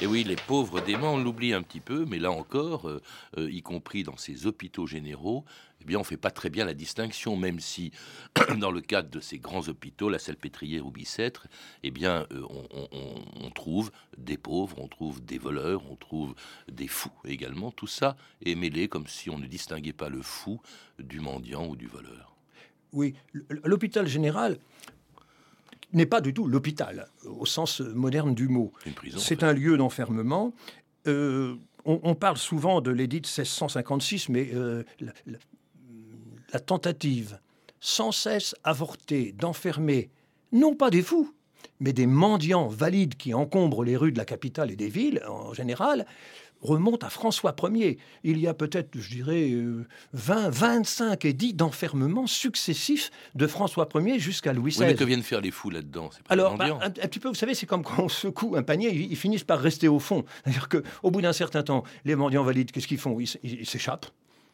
Et 0.00 0.06
oui, 0.06 0.24
les 0.24 0.36
pauvres 0.36 0.80
démons, 0.80 1.14
on 1.14 1.22
l'oublie 1.22 1.52
un 1.52 1.62
petit 1.62 1.80
peu, 1.80 2.04
mais 2.04 2.18
là 2.18 2.32
encore, 2.32 2.88
euh, 2.88 3.00
euh, 3.38 3.50
y 3.50 3.62
compris 3.62 4.02
dans 4.02 4.16
ces 4.16 4.46
hôpitaux 4.46 4.86
généraux, 4.86 5.44
eh 5.80 5.84
bien, 5.84 5.98
on 5.98 6.00
ne 6.00 6.06
fait 6.06 6.16
pas 6.16 6.30
très 6.30 6.50
bien 6.50 6.64
la 6.64 6.74
distinction, 6.74 7.36
même 7.36 7.60
si, 7.60 7.92
dans 8.58 8.70
le 8.70 8.80
cadre 8.80 9.10
de 9.10 9.20
ces 9.20 9.38
grands 9.38 9.68
hôpitaux, 9.68 10.08
la 10.08 10.18
Salpêtrière 10.18 10.86
ou 10.86 10.90
Bicêtre, 10.90 11.46
eh 11.82 11.90
bien, 11.90 12.26
euh, 12.32 12.42
on, 13.40 13.50
trouve 13.50 13.92
des 14.16 14.36
pauvres, 14.36 14.78
on 14.80 14.88
trouve 14.88 15.24
des 15.24 15.38
voleurs, 15.38 15.82
on 15.90 15.96
trouve 15.96 16.34
des 16.70 16.88
fous 16.88 17.12
également. 17.24 17.70
Tout 17.70 17.86
ça 17.86 18.16
est 18.44 18.54
mêlé 18.54 18.88
comme 18.88 19.06
si 19.06 19.30
on 19.30 19.38
ne 19.38 19.46
distinguait 19.46 19.92
pas 19.92 20.08
le 20.08 20.22
fou 20.22 20.60
du 20.98 21.20
mendiant 21.20 21.66
ou 21.66 21.76
du 21.76 21.86
voleur. 21.86 22.34
Oui, 22.92 23.14
l'hôpital 23.64 24.06
général, 24.06 24.58
n'est 25.92 26.06
pas 26.06 26.20
du 26.20 26.32
tout 26.32 26.46
l'hôpital, 26.46 27.08
au 27.24 27.46
sens 27.46 27.80
moderne 27.80 28.34
du 28.34 28.48
mot. 28.48 28.72
C'est 29.16 29.42
un 29.42 29.52
lieu 29.52 29.76
d'enfermement. 29.76 30.52
Euh, 31.06 31.56
on, 31.84 32.14
parle 32.14 32.36
souvent 32.36 32.80
de 32.80 32.90
l'édit 32.90 33.20
de 33.20 33.26
1656, 33.26 34.28
mais 34.28 34.50
euh, 34.54 34.84
la, 36.52 36.60
tentative 36.60 37.38
sans 37.80 38.12
cesse 38.12 38.54
avortée 38.62 39.32
d'enfermer 39.32 40.10
non 40.52 40.74
pas 40.76 40.90
des 40.90 41.02
fous, 41.02 41.34
mais 41.80 41.92
des 41.92 42.06
mendiants 42.06 42.68
valides 42.68 43.16
qui 43.16 43.34
encombrent 43.34 43.82
les 43.82 43.96
rues 43.96 44.12
de 44.12 44.18
la 44.18 44.24
capitale 44.24 44.70
et 44.70 44.76
des 44.76 44.88
villes 44.88 45.22
en 45.28 45.52
général, 45.52 46.06
remonte 46.62 47.04
à 47.04 47.10
François 47.10 47.54
Ier. 47.70 47.98
Il 48.24 48.38
y 48.38 48.46
a 48.46 48.54
peut-être, 48.54 48.98
je 48.98 49.08
dirais, 49.08 49.50
20, 50.12 50.46
euh, 50.46 50.50
25 50.50 51.24
édits 51.24 51.54
d'enfermement 51.54 52.26
successifs 52.26 53.10
de 53.34 53.46
François 53.46 53.88
Ier 53.94 54.18
jusqu'à 54.18 54.52
Louis 54.52 54.72
XVI. 54.72 54.86
mais 54.86 54.94
que 54.94 55.04
viennent 55.04 55.22
faire 55.22 55.40
les 55.40 55.50
fous 55.50 55.70
là-dedans? 55.70 56.10
Alors, 56.28 56.56
bah, 56.56 56.78
un, 56.80 56.90
petit 56.90 57.18
peu, 57.18 57.28
vous 57.28 57.34
savez, 57.34 57.54
c'est 57.54 57.66
comme 57.66 57.82
quand 57.82 58.04
on 58.04 58.08
secoue 58.08 58.56
un 58.56 58.62
panier, 58.62 58.92
ils, 58.94 59.16
finissent 59.16 59.44
par 59.44 59.60
rester 59.60 59.88
au 59.88 59.98
fond. 59.98 60.24
C'est-à-dire 60.44 60.68
qu'au 60.68 61.10
bout 61.10 61.20
d'un 61.20 61.32
certain 61.32 61.62
temps, 61.62 61.84
les 62.04 62.16
mendiants 62.16 62.44
valides, 62.44 62.70
qu'est-ce 62.70 62.86
qu'ils 62.86 62.98
font? 62.98 63.18
Ils 63.20 63.66
s'échappent 63.66 64.06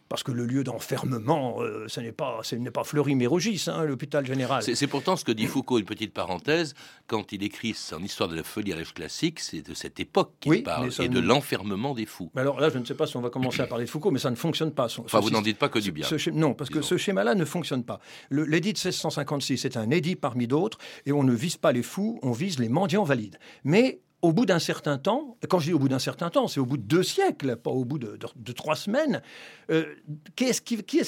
parce 0.08 0.22
que 0.22 0.32
le 0.32 0.46
lieu 0.46 0.64
d'enfermement, 0.64 1.60
euh, 1.60 1.86
ce 1.88 2.00
n'est 2.00 2.12
pas, 2.12 2.40
ce 2.42 2.56
n'est 2.56 2.70
pas 2.70 2.84
Fleury-Mérogis, 2.84 3.64
hein, 3.68 3.84
l'hôpital 3.84 4.24
général. 4.26 4.62
C'est 4.62 4.86
pourtant 4.86 5.16
ce 5.16 5.24
que 5.24 5.32
dit 5.32 5.46
Foucault, 5.46 5.78
une 5.78 5.84
petite 5.84 6.12
parenthèse, 6.12 6.74
quand 7.06 7.32
il 7.32 7.42
écrit 7.42 7.74
son 7.74 8.02
histoire 8.02 8.28
de 8.28 8.36
la 8.36 8.42
folie 8.42 8.72
à 8.72 8.76
l'âge 8.76 8.94
classique, 8.94 9.40
c'est 9.40 9.62
de 9.62 9.74
cette 9.74 10.00
époque 10.00 10.32
qu'il 10.40 10.62
parle, 10.62 10.90
et 11.00 11.08
de 11.08 11.20
l'enfermement 11.20 11.94
des 11.94 12.06
fous. 12.06 12.30
alors 12.36 12.60
là, 12.60 12.70
je 12.70 12.78
ne 12.78 12.84
sais 12.84 12.94
pas 12.94 13.06
si 13.06 13.16
on 13.16 13.20
va 13.20 13.30
commencer 13.30 13.60
à 13.60 13.66
parler 13.66 13.84
de 13.84 13.90
Foucault, 13.90 14.10
mais 14.10 14.18
ça 14.18 14.30
ne 14.30 14.36
fonctionne 14.36 14.72
pas. 14.72 14.86
enfin, 14.98 15.20
vous 15.20 15.30
n'en 15.30 15.42
dites 15.42 15.58
pas 15.58 15.68
que 15.68 15.78
du 15.78 15.92
bien. 15.92 16.06
non, 16.32 16.54
parce 16.54 16.70
que 16.70 16.82
ce 16.82 16.96
schéma-là 16.96 17.34
ne 17.34 17.44
fonctionne 17.44 17.84
pas. 17.84 18.00
L'édit 18.30 18.72
de 18.72 18.78
1656 18.78 19.58
c'est 19.58 19.76
un 19.76 19.90
édit 19.90 20.16
parmi 20.16 20.46
d'autres, 20.46 20.78
et 21.06 21.12
on 21.12 21.22
ne 21.22 21.34
vise 21.34 21.56
pas 21.56 21.72
les 21.72 21.82
fous, 21.82 22.18
on 22.22 22.32
vise 22.32 22.58
les 22.58 22.68
mendiants 22.68 23.04
valides. 23.04 23.38
Mais 23.64 24.00
au 24.22 24.32
bout 24.32 24.46
d'un 24.46 24.58
certain 24.58 24.98
temps, 24.98 25.36
quand 25.48 25.60
je 25.60 25.66
dis 25.66 25.72
au 25.72 25.78
bout 25.78 25.88
d'un 25.88 26.00
certain 26.00 26.28
temps, 26.28 26.48
c'est 26.48 26.58
au 26.58 26.66
bout 26.66 26.76
de 26.76 26.82
deux 26.82 27.04
siècles, 27.04 27.56
pas 27.56 27.70
au 27.70 27.84
bout 27.84 27.98
de, 27.98 28.52
trois 28.52 28.74
semaines, 28.74 29.22
euh, 29.70 29.94
qui 30.34 30.44
est-ce 30.44 30.60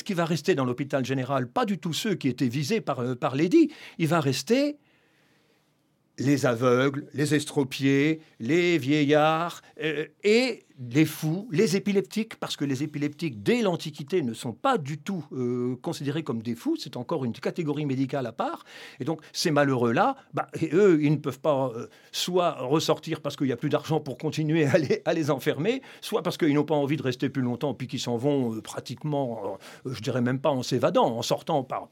qui, 0.05 0.15
va 0.15 0.25
rester 0.25 0.55
dans 0.55 0.65
l'hôpital 0.65 1.05
général? 1.05 1.49
Pas 1.49 1.65
du 1.65 1.79
tout 1.79 1.93
ceux 1.93 2.15
qui 2.15 2.29
étaient 2.29 2.49
visés 2.49 2.81
par, 2.81 3.01
euh, 3.01 3.15
par 3.17 3.35
l'édit. 3.35 3.73
Il 3.99 4.07
va 4.07 4.21
rester 4.21 4.77
les 6.19 6.47
aveugles, 6.47 7.07
les 7.15 7.35
estropiés, 7.35 8.21
les 8.39 8.79
vieillards 8.79 9.63
euh, 9.83 10.07
et 10.23 10.65
les 10.89 11.05
fous, 11.05 11.47
les 11.53 11.77
épileptiques, 11.77 12.37
parce 12.37 12.57
que 12.57 12.65
les 12.65 12.83
épileptiques, 12.83 13.43
dès 13.43 13.61
l'Antiquité, 13.61 14.23
ne 14.23 14.33
sont 14.33 14.53
pas 14.53 14.79
du 14.79 14.99
tout 14.99 15.25
euh, 15.33 15.77
considérés 15.83 16.23
comme 16.23 16.41
des 16.41 16.55
fous, 16.55 16.77
c'est 16.79 16.97
encore 16.97 17.25
une 17.27 17.35
catégorie 17.35 17.85
médicale 17.85 18.27
à 18.27 18.33
part. 18.33 18.65
Et 18.99 19.05
donc, 19.05 19.21
ces 19.33 19.51
malheureux-là, 19.51 20.17
bah, 20.33 20.47
eux, 20.73 20.99
ils 21.03 21.13
ne 21.13 21.19
peuvent 21.19 21.41
pas 21.41 21.71
euh, 21.77 21.87
soit 22.13 22.53
ressortir 22.53 23.21
parce 23.21 23.37
qu'il 23.37 23.47
n'y 23.47 23.53
a 23.53 23.59
plus 23.59 23.69
d'argent 23.69 24.01
pour 24.01 24.17
continuer 24.17 24.67
à 25.05 25.13
les, 25.13 25.31
enfermer, 25.31 25.83
soit 26.01 26.23
parce 26.23 26.39
qu'ils 26.39 26.55
n'ont 26.55 26.65
pas 26.65 26.75
envie 26.75 26.97
de 26.97 27.03
rester 27.03 27.29
plus 27.29 27.43
longtemps, 27.43 27.75
puis 27.75 27.87
qu'ils 27.87 28.01
s'en 28.01 28.17
vont 28.17 28.55
euh, 28.55 28.63
pratiquement, 28.63 29.59
je 29.85 30.01
dirais 30.01 30.23
même 30.23 30.41
pas 30.41 30.51
en 30.51 30.63
s'évadant, 30.63 31.17
en 31.19 31.23
sortant 31.23 31.63
par 31.63 31.89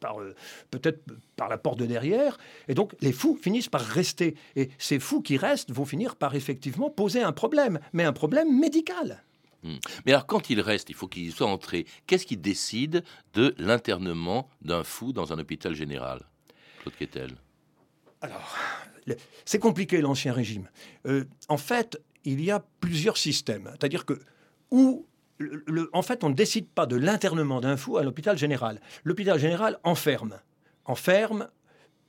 peut-être 0.70 1.02
par 1.36 1.48
la 1.48 1.58
porte 1.58 1.78
de 1.78 1.86
derrière. 1.86 2.38
Et 2.68 2.74
donc, 2.74 2.94
les 3.00 3.12
fous 3.12 3.38
finissent 3.40 3.68
par 3.68 3.82
rester. 3.82 4.34
Et 4.56 4.70
ces 4.78 4.98
fous 4.98 5.20
qui 5.20 5.36
restent 5.36 5.72
vont 5.72 5.84
finir 5.84 6.16
par 6.16 6.34
effectivement 6.34 6.90
poser 6.90 7.22
un 7.22 7.32
problème, 7.32 7.78
mais 7.92 8.04
un 8.04 8.12
problème 8.12 8.58
médical 8.58 8.77
Hmm. 9.62 9.76
Mais 10.06 10.12
alors, 10.12 10.26
quand 10.26 10.50
il 10.50 10.60
reste, 10.60 10.88
il 10.88 10.94
faut 10.94 11.08
qu'il 11.08 11.32
soit 11.32 11.48
entré. 11.48 11.86
Qu'est-ce 12.06 12.26
qui 12.26 12.36
décide 12.36 13.02
de 13.34 13.54
l'internement 13.58 14.48
d'un 14.62 14.84
fou 14.84 15.12
dans 15.12 15.32
un 15.32 15.38
hôpital 15.38 15.74
général 15.74 16.22
Claude 16.80 16.94
Quetel? 16.96 17.36
Alors, 18.20 18.56
c'est 19.44 19.58
compliqué 19.58 20.00
l'ancien 20.00 20.32
régime. 20.32 20.68
Euh, 21.06 21.24
en 21.48 21.56
fait, 21.56 22.00
il 22.24 22.42
y 22.42 22.50
a 22.50 22.64
plusieurs 22.80 23.16
systèmes. 23.16 23.68
C'est-à-dire 23.72 24.04
que, 24.04 24.20
où 24.70 25.06
en 25.92 26.02
fait, 26.02 26.24
on 26.24 26.30
ne 26.30 26.34
décide 26.34 26.68
pas 26.68 26.86
de 26.86 26.96
l'internement 26.96 27.60
d'un 27.60 27.76
fou 27.76 27.96
à 27.96 28.02
l'hôpital 28.02 28.36
général. 28.36 28.80
L'hôpital 29.04 29.38
général 29.38 29.78
enferme. 29.84 30.40
Enferme 30.84 31.48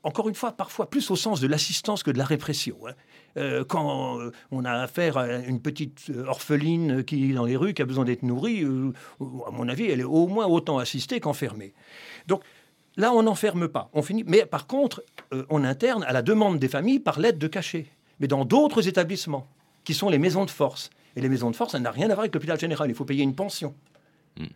encore 0.03 0.29
une 0.29 0.35
fois, 0.35 0.51
parfois 0.53 0.89
plus 0.89 1.11
au 1.11 1.15
sens 1.15 1.41
de 1.41 1.47
l'assistance 1.47 2.03
que 2.03 2.11
de 2.11 2.17
la 2.17 2.25
répression. 2.25 2.77
hein. 2.87 2.93
Euh, 3.37 3.63
quand 3.63 4.19
euh, 4.19 4.31
on 4.51 4.65
a 4.65 4.71
affaire 4.71 5.17
à 5.17 5.37
une 5.37 5.61
petite 5.61 6.09
euh, 6.09 6.25
orpheline 6.25 7.03
qui 7.03 7.29
est 7.29 7.33
dans 7.33 7.45
les 7.45 7.55
rues, 7.55 7.73
qui 7.73 7.81
a 7.81 7.85
besoin 7.85 8.05
d'être 8.05 8.23
nourrie, 8.23 8.63
à 8.63 9.51
mon 9.51 9.67
avis, 9.67 9.85
elle 9.85 9.99
est 9.99 10.05
au 10.05 10.27
moins 10.27 10.47
autant 10.47 10.77
assistée 10.77 11.19
qu'enfermée. 11.19 11.73
Donc 12.27 12.43
là, 12.97 13.13
on 13.13 13.23
n'enferme 13.23 13.67
pas. 13.67 13.89
On 13.93 14.01
finit, 14.01 14.23
mais 14.25 14.45
par 14.45 14.67
contre, 14.67 15.03
on 15.49 15.63
interne 15.63 16.03
à 16.03 16.13
la 16.13 16.21
demande 16.21 16.59
des 16.59 16.69
familles 16.69 16.99
par 16.99 17.19
l'aide 17.19 17.37
de 17.37 17.47
cachet. 17.47 17.85
Mais 18.19 18.27
dans 18.27 18.45
d'autres 18.45 18.87
établissements, 18.87 19.47
qui 19.83 19.93
sont 19.93 20.09
les 20.09 20.19
maisons 20.19 20.45
de 20.45 20.51
force. 20.51 20.89
Et 21.15 21.21
les 21.21 21.29
maisons 21.29 21.49
de 21.49 21.55
force, 21.55 21.71
ça 21.71 21.79
n'a 21.79 21.91
rien 21.91 22.05
à 22.05 22.09
voir 22.09 22.19
avec 22.19 22.33
l'hôpital 22.33 22.59
général. 22.59 22.89
Il 22.89 22.95
faut 22.95 23.05
payer 23.05 23.23
une 23.23 23.35
pension. 23.35 23.73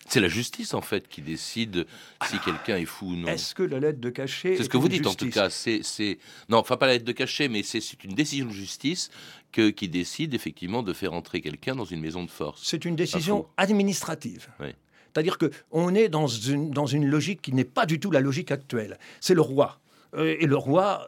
C'est 0.07 0.19
la 0.19 0.27
justice, 0.29 0.73
en 0.73 0.81
fait, 0.81 1.07
qui 1.07 1.21
décide 1.21 1.85
si 2.29 2.39
quelqu'un 2.39 2.77
est 2.77 2.85
fou 2.85 3.07
ou 3.11 3.15
non. 3.15 3.27
Est-ce 3.27 3.53
que 3.53 3.63
la 3.63 3.79
lettre 3.79 3.99
de 3.99 4.09
cachet 4.09 4.55
C'est 4.55 4.63
ce 4.63 4.69
que 4.69 4.77
vous 4.77 4.87
dites, 4.87 5.05
en 5.07 5.13
tout 5.13 5.29
cas. 5.29 5.49
C'est, 5.49 5.81
c'est- 5.83 6.19
Non, 6.49 6.57
enfin, 6.59 6.77
pas 6.77 6.87
la 6.87 6.93
lettre 6.93 7.05
de 7.05 7.11
cachet, 7.11 7.47
mais 7.49 7.63
c'est, 7.63 7.81
c'est 7.81 8.03
une 8.03 8.13
décision 8.15 8.45
de 8.45 8.51
justice 8.51 9.09
que, 9.51 9.69
qui 9.69 9.89
décide, 9.89 10.33
effectivement, 10.33 10.83
de 10.83 10.93
faire 10.93 11.13
entrer 11.13 11.41
quelqu'un 11.41 11.75
dans 11.75 11.85
une 11.85 11.99
maison 11.99 12.23
de 12.23 12.31
force. 12.31 12.61
C'est 12.63 12.85
une 12.85 12.95
décision 12.95 13.45
administrative. 13.57 14.47
Oui. 14.59 14.67
C'est-à-dire 15.13 15.37
qu'on 15.37 15.93
est 15.93 16.09
dans 16.09 16.27
une, 16.27 16.71
dans 16.71 16.87
une 16.87 17.05
logique 17.05 17.41
qui 17.41 17.51
n'est 17.53 17.65
pas 17.65 17.85
du 17.85 17.99
tout 17.99 18.09
la 18.09 18.19
logique 18.19 18.51
actuelle. 18.51 18.97
C'est 19.19 19.35
le 19.35 19.41
roi. 19.41 19.79
Euh, 20.15 20.35
Et 20.39 20.45
le 20.47 20.57
roi, 20.57 21.07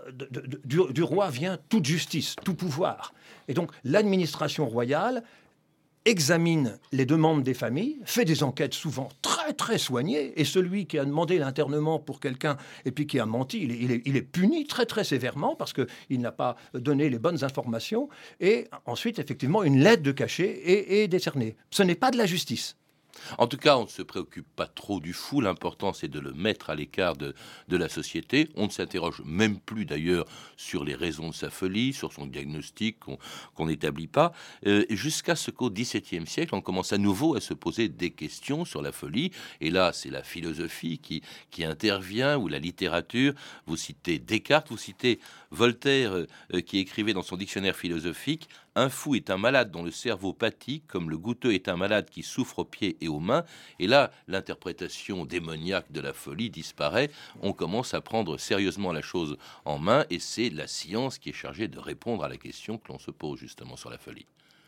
du 0.65 1.03
roi 1.03 1.29
vient 1.29 1.57
toute 1.69 1.85
justice, 1.85 2.35
tout 2.43 2.53
pouvoir. 2.55 3.13
Et 3.47 3.53
donc 3.53 3.71
l'administration 3.83 4.67
royale 4.67 5.23
examine 6.05 6.79
les 6.91 7.05
demandes 7.05 7.43
des 7.43 7.53
familles, 7.53 7.99
fait 8.05 8.25
des 8.25 8.43
enquêtes 8.43 8.73
souvent 8.73 9.09
très 9.21 9.53
très 9.53 9.77
soignées, 9.77 10.39
et 10.39 10.45
celui 10.45 10.85
qui 10.85 10.97
a 10.97 11.05
demandé 11.05 11.37
l'internement 11.37 11.99
pour 11.99 12.19
quelqu'un 12.19 12.57
et 12.85 12.91
puis 12.91 13.07
qui 13.07 13.19
a 13.19 13.25
menti, 13.25 13.61
il 13.63 14.15
est, 14.15 14.21
puni 14.21 14.65
très 14.65 14.85
très 14.85 15.03
sévèrement 15.03 15.55
parce 15.55 15.73
qu'il 15.73 16.21
n'a 16.21 16.31
pas 16.31 16.55
donné 16.73 17.09
les 17.09 17.19
bonnes 17.19 17.43
informations, 17.43 18.09
et 18.39 18.67
ensuite 18.85 19.19
effectivement 19.19 19.63
une 19.63 19.79
lettre 19.79 20.03
de 20.03 20.11
cachet 20.11 20.61
est 21.03 21.07
décernée. 21.07 21.55
Ce 21.69 21.83
n'est 21.83 21.95
pas 21.95 22.11
de 22.11 22.17
la 22.17 22.25
justice. 22.25 22.77
En 23.37 23.47
tout 23.47 23.57
cas, 23.57 23.77
on 23.77 23.83
ne 23.83 23.89
se 23.89 24.01
préoccupe 24.01 24.47
pas 24.55 24.67
trop 24.67 24.99
du 24.99 25.13
fou. 25.13 25.41
L'important, 25.41 25.93
c'est 25.93 26.07
de 26.07 26.19
le 26.19 26.33
mettre 26.33 26.69
à 26.69 26.75
l'écart 26.75 27.15
de, 27.15 27.33
la 27.69 27.89
société. 27.89 28.49
On 28.55 28.65
ne 28.65 28.71
s'interroge 28.71 29.21
même 29.25 29.59
plus, 29.59 29.85
d'ailleurs, 29.85 30.25
sur 30.57 30.83
les 30.83 30.95
raisons 30.95 31.29
de 31.29 31.33
sa 31.33 31.49
folie, 31.49 31.93
sur 31.93 32.13
son 32.13 32.25
diagnostic 32.25 32.97
qu'on 32.99 33.65
n'établit 33.65 34.07
pas. 34.07 34.31
Euh, 34.65 34.85
Jusqu'à 34.89 35.35
ce 35.35 35.51
qu'au 35.51 35.69
XVIIe 35.69 36.25
siècle, 36.25 36.55
on 36.55 36.61
commence 36.61 36.93
à 36.93 36.97
nouveau 36.97 37.35
à 37.35 37.41
se 37.41 37.53
poser 37.53 37.89
des 37.89 38.11
questions 38.11 38.65
sur 38.65 38.81
la 38.81 38.91
folie. 38.91 39.31
Et 39.61 39.69
là, 39.69 39.91
c'est 39.93 40.09
la 40.09 40.23
philosophie 40.23 40.99
qui 40.99 41.63
intervient, 41.63 42.37
ou 42.37 42.47
la 42.47 42.59
littérature. 42.59 43.33
Vous 43.65 43.77
citez 43.77 44.19
Descartes, 44.19 44.69
vous 44.69 44.77
citez 44.77 45.19
Voltaire, 45.55 46.13
euh, 46.13 46.27
euh, 46.53 46.61
qui 46.61 46.77
écrivait 46.77 47.13
dans 47.13 47.23
son 47.23 47.37
dictionnaire 47.37 47.75
philosophique 47.75 48.49
un 48.75 48.89
fou 48.89 49.15
est 49.15 49.29
un 49.29 49.37
malade 49.37 49.71
dont 49.71 49.83
le 49.83 49.91
cerveau 49.91 50.33
pâtit, 50.33 50.81
comme 50.81 51.09
le 51.09 51.17
goutteux 51.17 51.53
est 51.53 51.69
un 51.69 51.77
malade 51.77 52.09
qui 52.09 52.23
souffre 52.23 52.59
aux 52.59 52.65
pieds 52.65 52.97
et 52.99 53.07
aux 53.07 53.21
mains. 53.21 53.45
Et 53.79 53.87
là, 53.87 54.11
l'interprétation 54.27 55.25
démoniaque 55.25 55.93
de 55.93 56.01
la 56.01 56.11
folie 56.11 56.49
disparaît. 56.49 57.09
On 57.41 57.53
commence 57.53 57.93
à 57.93 58.01
prendre 58.01 58.37
sérieusement 58.37 58.91
la 58.91 59.01
chose 59.01 59.37
en 59.63 59.79
main, 59.79 60.05
et 60.09 60.19
c'est 60.19 60.49
la 60.49 60.67
science 60.67 61.19
qui 61.19 61.29
est 61.29 61.33
chargée 61.33 61.69
de 61.69 61.79
répondre 61.79 62.25
à 62.25 62.29
la 62.29 62.35
question 62.35 62.77
que 62.77 62.89
l'on 62.89 62.99
se 62.99 63.11
pose 63.11 63.39
justement 63.39 63.77
sur 63.77 63.89
la 63.89 63.97
folie. 63.97 64.25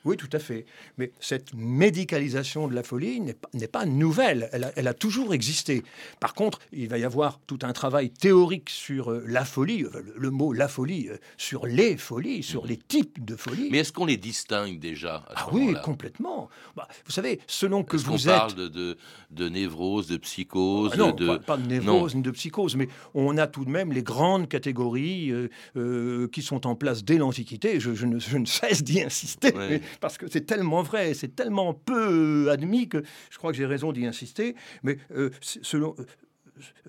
Oui, 0.08 0.16
tout 0.16 0.30
à 0.32 0.40
fait. 0.40 0.66
Mais 0.98 1.12
cette 1.20 1.54
médicalisation 1.54 2.68
de 2.70 2.74
la 2.76 2.84
folie 2.84 3.20
n'est 3.20 3.68
pas, 3.68 3.86
nouvelle. 3.86 4.50
Elle 4.54 4.64
a, 4.64 4.72
elle 4.78 4.88
a 4.88 4.94
toujours 4.94 5.34
existé. 5.34 5.84
Par 6.22 6.34
contre, 6.34 6.60
il 6.72 6.88
va 6.88 6.98
y 6.98 7.04
avoir 7.04 7.40
tout 7.46 7.60
un 7.64 7.74
travail 7.74 8.10
théorique 8.10 8.70
sur 8.70 9.12
euh, 9.12 9.24
la 9.28 9.44
folie, 9.44 9.84
euh, 9.84 9.90
le, 9.94 10.14
le 10.16 10.30
mot 10.32 10.54
la 10.54 10.68
folie, 10.70 11.10
euh, 11.10 11.18
sur 11.38 11.66
les 11.66 11.98
folies, 11.98 12.42
sur 12.42 12.66
les 12.66 12.78
types 12.78 13.24
de 13.26 13.36
folies. 13.36 13.68
Mais 13.72 13.80
est-ce 13.80 13.92
qu'on 13.92 14.06
les 14.06 14.16
distingue 14.18 14.80
déjà 14.80 15.26
à 15.30 15.36
ce 15.36 15.44
ah 15.44 15.50
oui, 15.52 15.76
complètement. 15.84 16.50
Bah, 16.76 16.88
vous 17.06 17.12
savez, 17.12 17.40
selon 17.48 17.84
que 17.84 17.98
vous 17.98 18.30
êtes... 18.30 18.36
parle 18.36 18.56
de, 18.56 18.68
de, 18.70 18.98
de 19.32 19.50
névrose, 19.50 20.08
de 20.08 20.18
psychose 20.18 20.92
Ah 20.94 20.98
non, 20.98 21.12
de... 21.12 21.28
pas, 21.28 21.40
pas 21.40 21.58
de 21.58 21.68
névrose 21.68 22.16
ni 22.16 22.22
de 22.22 22.32
psychose, 22.32 22.76
mais 22.78 22.88
on 23.14 23.38
a 23.38 23.48
tout 23.48 23.66
de 23.66 23.70
même 23.70 23.92
les 23.92 24.04
grandes 24.04 24.48
catégories 24.48 25.32
euh, 25.76 26.28
qui 26.30 26.42
sont 26.42 26.66
en 26.66 26.76
place 26.76 27.04
dès 27.04 27.18
l'Antiquité. 27.18 27.80
Je, 27.80 27.94
je 27.94 28.06
ne, 28.06 28.20
je 28.20 28.38
ne 28.38 28.46
cesse 28.46 28.84
d'y 28.84 29.02
insister, 29.02 29.54
Ouais. 29.54 29.70
mais- 29.70 29.82
parce 30.00 30.18
que 30.18 30.28
c'est 30.30 30.46
tellement 30.46 30.82
vrai, 30.84 31.14
c'est 31.14 31.36
tellement 31.36 31.74
peu 31.74 32.48
euh, 32.48 32.52
admis 32.52 32.88
que 32.88 33.04
je 33.30 33.38
crois 33.38 33.52
que 33.52 33.58
j'ai 33.58 33.66
raison 33.66 33.92
d'y 33.92 34.06
insister. 34.06 34.56
Mais 34.84 34.98
euh, 35.16 35.30
selon. 35.42 35.96
euh, 36.00 36.04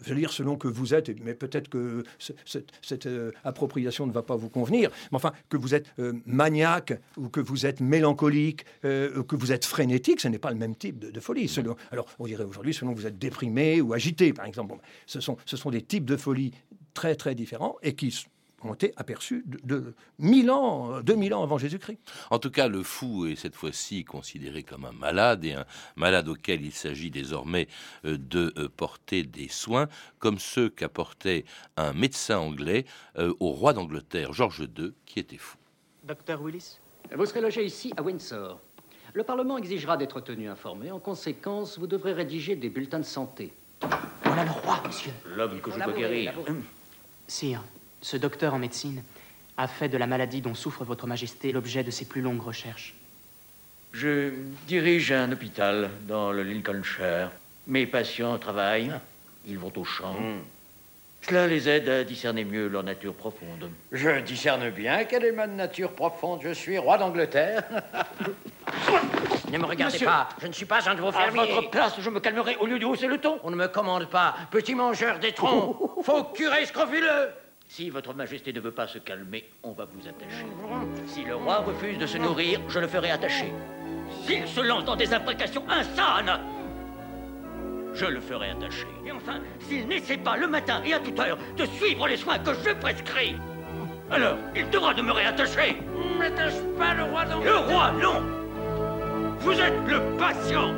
je 0.03 0.15
veux 0.15 0.19
dire, 0.19 0.33
selon 0.33 0.57
que 0.57 0.67
vous 0.67 0.95
êtes, 0.95 1.11
mais 1.23 1.35
peut-être 1.35 1.69
que 1.69 2.03
ce- 2.19 2.33
cette, 2.81 3.07
appropriation 3.45 4.07
ne 4.07 4.13
va 4.13 4.23
pas 4.23 4.35
vous 4.35 4.49
convenir, 4.49 4.91
mais 5.13 5.17
enfin, 5.17 5.33
que 5.51 5.59
vous 5.59 5.75
êtes 5.75 5.93
maniaque 6.25 6.99
ou 7.19 7.29
que 7.29 7.41
vous 7.41 7.67
êtes 7.67 7.81
mélancolique, 7.81 8.65
que 8.81 9.37
vous 9.37 9.53
êtes 9.53 9.67
frénétique, 9.67 10.21
ce 10.21 10.29
n'est 10.29 10.39
pas 10.39 10.53
le 10.53 10.57
même 10.57 10.75
type 10.75 10.99
de, 10.99 11.21
folie. 11.21 11.55
Alors, 11.91 12.07
on 12.19 12.27
dirait 12.27 12.45
aujourd'hui, 12.45 12.73
selon 12.73 12.95
que 12.95 12.99
vous 12.99 13.07
êtes 13.07 13.19
déprimé 13.19 13.83
ou 13.83 13.93
agité, 13.93 14.33
par 14.33 14.47
exemple. 14.47 14.75
Ce, 15.05 15.21
sont, 15.21 15.37
ce 15.45 15.59
sont 15.59 15.71
des 15.71 15.83
types 15.83 16.07
de 16.07 16.17
folie 16.17 16.55
très, 16.95 17.15
très 17.15 17.35
différents 17.35 17.77
et 17.83 17.95
qui 17.95 18.11
ont 18.65 18.75
été 18.75 18.93
aperçus 18.97 19.45
de, 19.47 19.59
de 19.65 19.95
1000 20.19 20.51
ans, 20.51 20.93
euh, 20.95 21.03
2000 21.03 21.35
ans 21.35 21.43
avant 21.43 21.59
Jésus-Christ. 21.59 21.99
En 22.31 22.39
tout 22.39 22.51
cas, 22.51 22.69
le 22.69 22.83
fou 22.83 23.27
est 23.27 23.37
cette 23.37 23.55
fois-ci 23.55 24.05
considéré 24.05 24.63
comme 24.63 24.85
un 24.85 24.93
malade 24.93 25.45
et 25.45 25.53
un 25.53 25.65
malade 25.97 26.29
auquel 26.29 26.65
il 26.65 26.73
s'agit 26.73 27.11
désormais 27.11 27.69
euh, 28.05 28.19
de 28.19 28.53
euh, 28.59 28.69
porter 28.69 29.23
des 29.23 29.49
soins, 29.49 29.89
comme 30.19 30.39
ceux 30.39 30.69
qu'apportait 30.69 31.45
un 31.77 31.93
médecin 31.93 32.39
anglais 32.39 32.85
euh, 33.19 33.33
au 33.41 33.51
roi 33.51 33.73
d'Angleterre, 33.73 34.33
George 34.33 34.69
II, 34.77 34.93
qui 35.07 35.19
était 35.19 35.37
fou. 35.37 35.57
Docteur 36.05 36.43
Willis? 36.43 36.79
Vous 37.15 37.27
serez 37.27 37.41
logé 37.41 37.65
ici 37.65 37.93
à 37.97 38.03
Windsor. 38.03 38.61
Le 39.15 39.25
Parlement 39.25 39.57
exigera 39.57 39.97
d'être 39.97 40.21
tenu 40.21 40.49
informé. 40.49 40.91
En 40.91 41.01
conséquence, 41.01 41.79
vous 41.79 41.87
devrez 41.87 42.13
rédiger 42.13 42.57
des 42.57 42.69
bulletins 42.69 42.99
de 42.99 43.05
santé. 43.05 43.53
Voilà 44.25 44.45
le 44.45 44.51
roi, 44.51 44.83
monsieur. 44.87 45.13
L'homme 45.35 45.61
que 45.61 45.71
je 45.71 45.77
dois 45.77 45.93
guérir. 45.93 46.35
Sire, 47.27 47.63
ce 48.03 48.17
docteur 48.17 48.55
en 48.55 48.59
médecine 48.59 49.03
a 49.57 49.67
fait 49.67 49.89
de 49.89 49.99
la 49.99 50.07
maladie 50.07 50.41
dont 50.41 50.55
souffre 50.55 50.85
votre 50.85 51.07
majesté 51.07 51.53
l'objet 51.53 51.83
de 51.83 51.91
ses 51.91 52.05
plus 52.05 52.21
longues 52.21 52.43
recherches. 52.43 52.95
Je 53.93 54.33
dirige 54.67 55.13
un 55.13 55.33
hôpital 55.33 55.91
dans 56.07 56.31
le 56.31 56.43
Lincolnshire. 56.43 57.31
Mes 57.67 57.87
patients 57.87 58.39
travaillent, 58.39 58.93
ils 59.47 59.59
vont 59.59 59.73
au 59.77 59.85
champ. 59.85 60.17
Cela 61.23 61.47
les 61.47 61.69
aide 61.69 61.89
à 61.89 62.05
discerner 62.05 62.45
mieux 62.45 62.69
leur 62.69 62.85
nature 62.85 63.15
profonde. 63.15 63.71
Je 63.91 64.21
discerne 64.21 64.71
bien 64.71 65.05
quelle 65.05 65.25
est 65.25 65.33
ma 65.33 65.47
nature 65.47 65.93
profonde. 65.93 66.41
Je 66.43 66.53
suis 66.53 66.79
roi 66.79 66.99
d'Angleterre. 66.99 67.63
Ne 69.51 69.57
me 69.57 69.65
regardez 69.65 69.95
Monsieur, 69.95 70.07
pas, 70.07 70.29
je 70.43 70.47
ne 70.47 70.53
suis 70.53 70.67
pas 70.67 70.87
un 70.91 70.95
de 70.95 71.01
vos 71.01 71.09
À 71.09 71.13
fermiers. 71.13 71.51
votre 71.55 71.71
place, 71.71 71.95
je 71.99 72.11
me 72.11 72.21
calmerai 72.21 72.57
au 72.57 72.67
lieu 72.67 72.79
de 72.79 72.85
hausser 72.85 73.07
le 73.07 73.17
ton. 73.17 73.39
On 73.43 73.51
ne 73.51 73.57
me 73.57 73.67
commande 73.67 74.11
pas, 74.11 74.37
petit 74.51 74.75
mangeur 74.75 75.19
d'étrons. 75.19 75.75
Faux 76.05 76.25
curé 76.35 76.67
scrofuleux. 76.67 77.31
Si 77.69 77.91
votre 77.91 78.15
majesté 78.15 78.53
ne 78.53 78.61
veut 78.61 78.71
pas 78.73 78.89
se 78.89 78.99
calmer, 78.99 79.45
on 79.63 79.73
va 79.73 79.85
vous 79.85 80.09
attacher. 80.09 80.47
Si 81.07 81.23
le 81.25 81.37
roi 81.37 81.59
refuse 81.59 81.99
de 81.99 82.07
se 82.07 82.17
nourrir, 82.17 82.61
je 82.69 82.79
le 82.79 82.89
ferai 82.89 83.11
attacher. 83.11 83.53
S'il 84.25 84.49
se 84.49 84.61
lance 84.61 84.87
dans 84.87 84.97
des 84.97 85.13
imprécations 85.13 85.63
insanes, 85.69 86.41
je 87.95 88.07
le 88.07 88.21
ferai 88.21 88.51
attacher. 88.51 88.87
Et 89.07 89.13
enfin, 89.13 89.41
s'il 89.61 89.87
n'essaie 89.87 90.17
pas 90.17 90.37
le 90.39 90.49
matin 90.49 90.83
et 90.85 90.95
à 90.95 90.99
toute 90.99 91.19
heure 91.21 91.37
de 91.59 91.67
suivre 91.67 92.09
les 92.09 92.17
soins 92.17 92.39
que 92.39 92.55
je 92.55 92.71
prescris, 92.73 93.37
alors 94.11 94.39
il 94.57 94.69
devra 94.71 94.95
demeurer 94.95 95.27
attaché. 95.27 95.77
N'attache 96.19 96.55
pas 96.79 96.95
le 96.95 97.05
roi 97.05 97.25
Le 97.25 97.31
d'Angleterre. 97.31 97.69
roi, 97.69 97.93
non 98.01 98.23
Vous 99.41 99.53
êtes 99.61 99.87
le 99.87 100.01
patient 100.17 100.75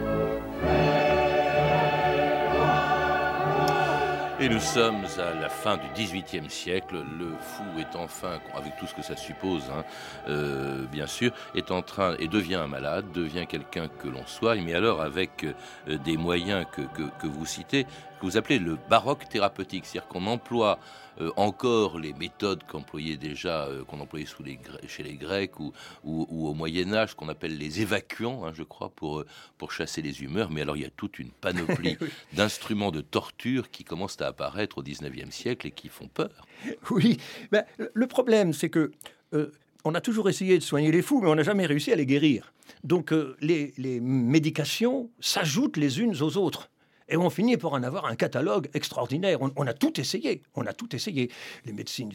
Et 4.43 4.49
nous 4.49 4.59
sommes 4.59 5.05
à 5.19 5.39
la 5.39 5.51
fin 5.51 5.77
du 5.77 5.87
XVIIIe 5.95 6.49
siècle. 6.49 7.05
Le 7.19 7.27
fou 7.43 7.63
est 7.79 7.95
enfin, 7.95 8.41
avec 8.57 8.75
tout 8.79 8.87
ce 8.87 8.95
que 8.95 9.03
ça 9.03 9.15
suppose, 9.15 9.65
hein, 9.71 9.85
euh, 10.29 10.87
bien 10.87 11.07
sûr, 11.07 11.31
est 11.55 11.71
en 11.71 11.83
train 11.83 12.17
et 12.19 12.27
devient 12.27 12.55
un 12.55 12.67
malade, 12.67 13.05
devient 13.13 13.45
quelqu'un 13.47 13.89
que 13.89 14.09
l'on 14.09 14.25
soigne, 14.25 14.63
mais 14.65 14.73
alors 14.73 15.03
avec 15.03 15.45
euh, 15.45 15.99
des 15.99 16.17
moyens 16.17 16.65
que, 16.73 17.27
vous 17.27 17.45
citez, 17.45 17.87
que 18.21 18.27
vous 18.27 18.37
appelez 18.37 18.59
le 18.59 18.77
baroque 18.89 19.29
thérapeutique, 19.29 19.87
c'est-à-dire 19.87 20.09
qu'on 20.09 20.27
emploie 20.27 20.79
euh, 21.21 21.31
encore 21.37 21.99
les 21.99 22.13
méthodes 22.13 22.63
qu'employaient 22.67 23.17
déjà, 23.17 23.65
euh, 23.67 23.83
qu'on 23.85 23.99
employait 24.01 24.27
sous 24.27 24.43
les, 24.43 24.59
chez 24.89 25.03
les 25.03 25.15
Grecs 25.15 25.59
ou, 25.59 25.73
ou- 26.05 26.27
ou 26.31 26.49
au 26.49 26.55
Moyen 26.55 26.93
Âge, 26.95 27.15
qu'on 27.15 27.29
appelle 27.29 27.57
les 27.59 27.81
évacuants, 27.81 28.45
hein, 28.47 28.53
je 28.55 28.63
crois, 28.63 28.91
pour, 28.91 29.21
euh, 29.21 29.27
pour 29.59 29.73
chasser 29.73 30.03
les 30.03 30.23
humeurs. 30.23 30.51
Mais 30.51 30.61
alors 30.63 30.77
il 30.77 30.83
y 30.83 30.87
a 30.87 30.91
toute 30.91 31.19
une 31.19 31.31
panoplie 31.31 31.97
d'instruments 32.35 32.91
de 32.93 33.01
torture 33.01 33.71
qui 33.71 33.85
commencent 33.85 34.21
à 34.21 34.29
apparaître 34.29 34.79
au 34.79 34.83
19e 34.83 35.31
siècle 35.31 35.67
et 35.67 35.71
qui 35.73 35.89
font 35.89 36.09
peur. 36.09 36.47
Oui, 36.91 37.17
ben, 37.51 37.65
le 37.93 38.07
problème, 38.07 38.53
c'est 38.53 38.71
que 38.71 38.93
euh, 39.35 39.51
on 39.85 39.95
a 39.95 40.01
toujours 40.01 40.29
essayé 40.29 40.59
de 40.59 40.63
soigner 40.63 40.93
les 40.93 41.03
fous, 41.03 41.21
mais 41.23 41.29
on 41.29 41.35
n'a 41.35 41.43
jamais 41.43 41.67
réussi 41.67 41.91
à 41.93 41.97
les 41.97 42.07
guérir. 42.07 42.53
Donc 42.85 43.13
euh, 43.13 43.37
les, 43.41 43.73
les 43.79 43.99
médications 44.01 45.11
s'ajoutent 45.21 45.77
les 45.77 46.01
unes 46.01 46.15
aux 46.23 46.37
autres. 46.37 46.70
Et 47.11 47.17
on 47.17 47.29
finit 47.29 47.57
par 47.57 47.73
en 47.73 47.83
avoir 47.83 48.07
un 48.07 48.15
catalogue 48.15 48.71
extraordinaire. 48.73 49.39
On, 49.41 49.67
a 49.67 49.75
tout 49.75 50.01
essayé. 50.01 50.43
On 50.55 50.65
a 50.67 50.73
tout 50.73 50.95
essayé. 50.95 51.31
La 51.67 51.73
médecine 51.73 52.13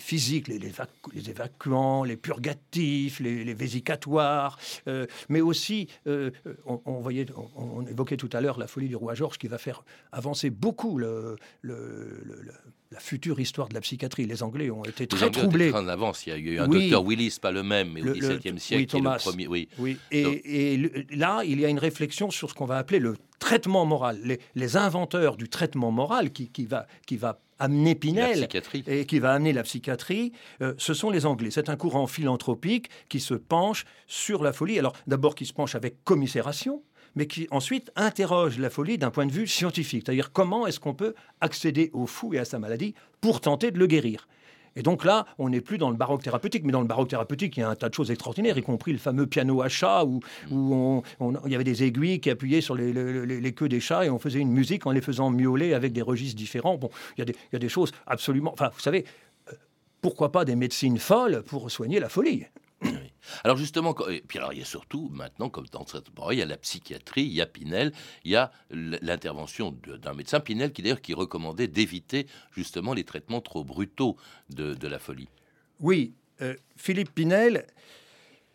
physique, 0.00 0.48
les, 0.48 0.58
les, 0.58 1.30
évacuants, 1.30 2.04
les 2.04 2.16
purgatifs, 2.16 3.20
les, 3.20 3.54
vésicatoires, 3.54 4.58
euh, 4.88 5.06
mais 5.28 5.42
aussi, 5.42 5.88
euh, 6.06 6.30
on, 6.64 7.00
voyait, 7.00 7.26
on, 7.56 7.86
évoquait 7.86 8.16
tout 8.16 8.30
à 8.32 8.40
l'heure 8.40 8.58
la 8.58 8.66
folie 8.66 8.88
du 8.88 8.96
roi 8.96 9.14
Georges 9.14 9.38
qui 9.38 9.48
va 9.48 9.58
faire 9.58 9.84
avancer 10.10 10.50
beaucoup 10.50 10.98
le, 10.98 11.36
la 12.94 13.00
future 13.00 13.40
histoire 13.40 13.68
de 13.68 13.74
la 13.74 13.80
psychiatrie. 13.80 14.24
Les 14.24 14.42
Anglais 14.42 14.70
ont 14.70 14.84
été 14.84 15.06
très 15.06 15.30
troublés. 15.30 15.72
en 15.72 15.88
avance. 15.88 16.26
Il 16.26 16.30
y 16.30 16.32
a 16.32 16.36
eu 16.36 16.58
un 16.60 16.68
docteur 16.68 17.04
Willis, 17.04 17.38
pas 17.42 17.50
le 17.50 17.62
même, 17.62 17.90
mais 17.92 18.02
au 18.02 18.12
XVIIe 18.12 18.58
siècle, 18.58 18.82
oui, 18.82 18.86
Thomas, 18.86 19.16
le 19.16 19.18
premier. 19.18 19.46
Oui. 19.48 19.68
oui. 19.78 19.98
Et, 20.12 21.06
là, 21.10 21.42
il 21.44 21.60
y 21.60 21.64
a 21.64 21.68
une 21.68 21.78
réflexion 21.78 22.30
sur 22.30 22.48
ce 22.48 22.54
qu'on 22.54 22.66
va 22.66 22.78
appeler 22.78 23.00
le 23.00 23.16
traitement 23.40 23.84
moral. 23.84 24.38
Les, 24.54 24.76
inventeurs 24.76 25.36
du 25.36 25.48
traitement 25.48 25.90
moral 25.90 26.32
qui, 26.32 26.48
qui, 26.48 26.66
va, 26.66 26.86
qui 27.06 27.16
va 27.16 27.40
amener 27.58 27.94
Pinel 27.94 28.48
et 28.86 29.06
qui 29.06 29.18
va 29.18 29.32
amener 29.32 29.52
la 29.52 29.62
psychiatrie, 29.62 30.32
euh, 30.62 30.74
ce 30.78 30.94
sont 30.94 31.10
les 31.10 31.26
Anglais. 31.26 31.50
C'est 31.50 31.68
un 31.68 31.76
courant 31.76 32.06
philanthropique 32.06 32.88
qui 33.08 33.20
se 33.20 33.34
penche 33.34 33.84
sur 34.06 34.42
la 34.42 34.52
folie. 34.52 34.78
Alors 34.78 34.94
d'abord 35.06 35.34
qui 35.34 35.46
se 35.46 35.52
penche 35.52 35.74
avec 35.74 36.02
commisération, 36.04 36.82
mais 37.14 37.26
qui 37.26 37.46
ensuite 37.50 37.90
interroge 37.96 38.58
la 38.58 38.70
folie 38.70 38.98
d'un 38.98 39.10
point 39.10 39.26
de 39.26 39.32
vue 39.32 39.46
scientifique. 39.46 40.04
C'est-à-dire 40.06 40.32
comment 40.32 40.66
est-ce 40.66 40.80
qu'on 40.80 40.94
peut 40.94 41.14
accéder 41.40 41.90
au 41.92 42.06
fou 42.06 42.34
et 42.34 42.38
à 42.38 42.44
sa 42.44 42.58
maladie 42.58 42.94
pour 43.20 43.40
tenter 43.40 43.70
de 43.70 43.78
le 43.78 43.86
guérir? 43.86 44.26
Et 44.76 44.82
donc 44.82 45.04
là, 45.04 45.26
on 45.38 45.50
n'est 45.50 45.60
plus 45.60 45.78
dans 45.78 45.90
le 45.90 45.96
baroque 45.96 46.22
thérapeutique, 46.22 46.64
mais 46.64 46.72
dans 46.72 46.80
le 46.80 46.86
baroque 46.86 47.08
thérapeutique, 47.08 47.56
il 47.56 47.60
y 47.60 47.62
a 47.62 47.68
un 47.68 47.76
tas 47.76 47.88
de 47.88 47.94
choses 47.94 48.10
extraordinaires, 48.10 48.58
y 48.58 48.62
compris 48.62 48.92
le 48.92 48.98
fameux 48.98 49.26
piano 49.26 49.62
à 49.62 49.68
chat, 49.68 50.04
où, 50.04 50.20
il 51.20 51.52
y 51.52 51.54
avait 51.54 51.64
des 51.64 51.84
aiguilles 51.84 52.20
qui 52.20 52.30
appuyaient 52.30 52.60
sur 52.60 52.74
les, 52.74 53.52
queues 53.52 53.68
des 53.68 53.80
chats 53.80 54.04
et 54.04 54.10
on 54.10 54.18
faisait 54.18 54.40
une 54.40 54.50
musique 54.50 54.86
en 54.86 54.90
les 54.90 55.00
faisant 55.00 55.30
miauler 55.30 55.74
avec 55.74 55.92
des 55.92 56.02
registres 56.02 56.36
différents. 56.36 56.76
Bon, 56.76 56.90
il 57.16 57.24
y 57.24 57.56
a 57.56 57.58
des, 57.58 57.68
choses 57.68 57.92
absolument... 58.06 58.52
Enfin, 58.52 58.70
vous 58.74 58.80
savez, 58.80 59.04
euh, 59.48 59.52
pourquoi 60.00 60.32
pas 60.32 60.44
des 60.44 60.56
médecines 60.56 60.98
folles 60.98 61.42
pour 61.46 61.70
soigner 61.70 62.00
la 62.00 62.08
folie? 62.08 62.46
Alors 63.42 63.56
justement, 63.56 63.94
puis 64.28 64.38
alors 64.38 64.52
il 64.52 64.58
y 64.58 64.62
a 64.62 64.66
surtout 64.66 65.08
maintenant, 65.12 65.48
comme 65.48 65.66
dans 65.72 65.84
il 66.30 66.38
y 66.38 66.42
a 66.42 66.46
la 66.46 66.56
psychiatrie, 66.56 67.22
il 67.22 67.32
y 67.32 67.40
a 67.40 67.46
Pinel, 67.46 67.92
il 68.24 68.32
y 68.32 68.36
a 68.36 68.50
l'intervention 68.70 69.76
d'un 69.86 70.14
médecin 70.14 70.40
Pinel 70.40 70.72
qui 70.72 70.82
d'ailleurs 70.82 71.00
qui 71.00 71.14
recommandait 71.14 71.68
d'éviter 71.68 72.26
justement 72.52 72.94
les 72.94 73.04
traitements 73.04 73.40
trop 73.40 73.64
brutaux 73.64 74.16
de, 74.50 74.86
la 74.86 74.98
folie. 74.98 75.28
Oui, 75.80 76.12
euh, 76.42 76.54
Philippe 76.76 77.14
Pinel, 77.14 77.66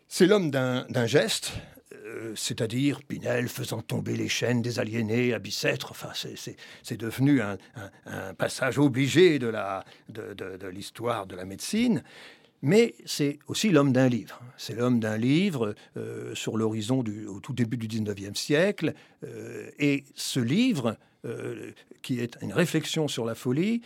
c'est 0.08 0.26
l'homme 0.26 0.50
d'un 0.50 1.06
geste, 1.06 1.52
euh, 1.92 2.32
c'est-à-dire 2.36 3.02
Pinel 3.02 3.48
faisant 3.48 3.82
tomber 3.82 4.16
les 4.16 4.28
chaînes 4.28 4.62
des 4.62 4.78
aliénés 4.78 5.34
à 5.34 5.38
Bicêtre. 5.38 5.90
Enfin, 5.90 6.12
c'est 6.14 6.96
devenu 6.96 7.40
un, 7.42 7.58
passage 8.38 8.78
obligé 8.78 9.38
de 9.38 9.52
l'histoire 10.68 11.26
de, 11.26 11.36
la 11.36 11.44
médecine. 11.44 12.02
Mais 12.62 12.94
c'est 13.06 13.38
aussi 13.46 13.70
l'homme 13.70 13.92
d'un 13.92 14.08
livre. 14.08 14.40
C'est 14.56 14.74
l'homme 14.74 15.00
d'un 15.00 15.16
livre 15.16 15.74
euh, 15.96 16.34
sur 16.34 16.58
l'horizon 16.58 17.02
au 17.28 17.40
tout 17.40 17.54
début 17.54 17.78
du 17.78 17.88
19e 17.88 18.34
siècle. 18.34 18.94
Euh, 19.24 19.70
et 19.78 20.04
ce 20.14 20.40
livre, 20.40 20.96
euh, 21.24 21.72
qui 22.02 22.20
est 22.20 22.36
une 22.42 22.52
réflexion 22.52 23.08
sur 23.08 23.24
la 23.24 23.34
folie, 23.34 23.80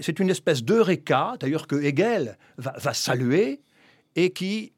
c'est 0.00 0.18
une 0.20 0.30
espèce 0.30 0.62
d'eureka, 0.62 1.36
d'ailleurs 1.40 1.66
que 1.66 1.76
Hegel 1.76 2.36
va, 2.58 2.72
va, 2.76 2.94
saluer, 2.94 3.60
et 4.14 4.30
qui 4.30 4.72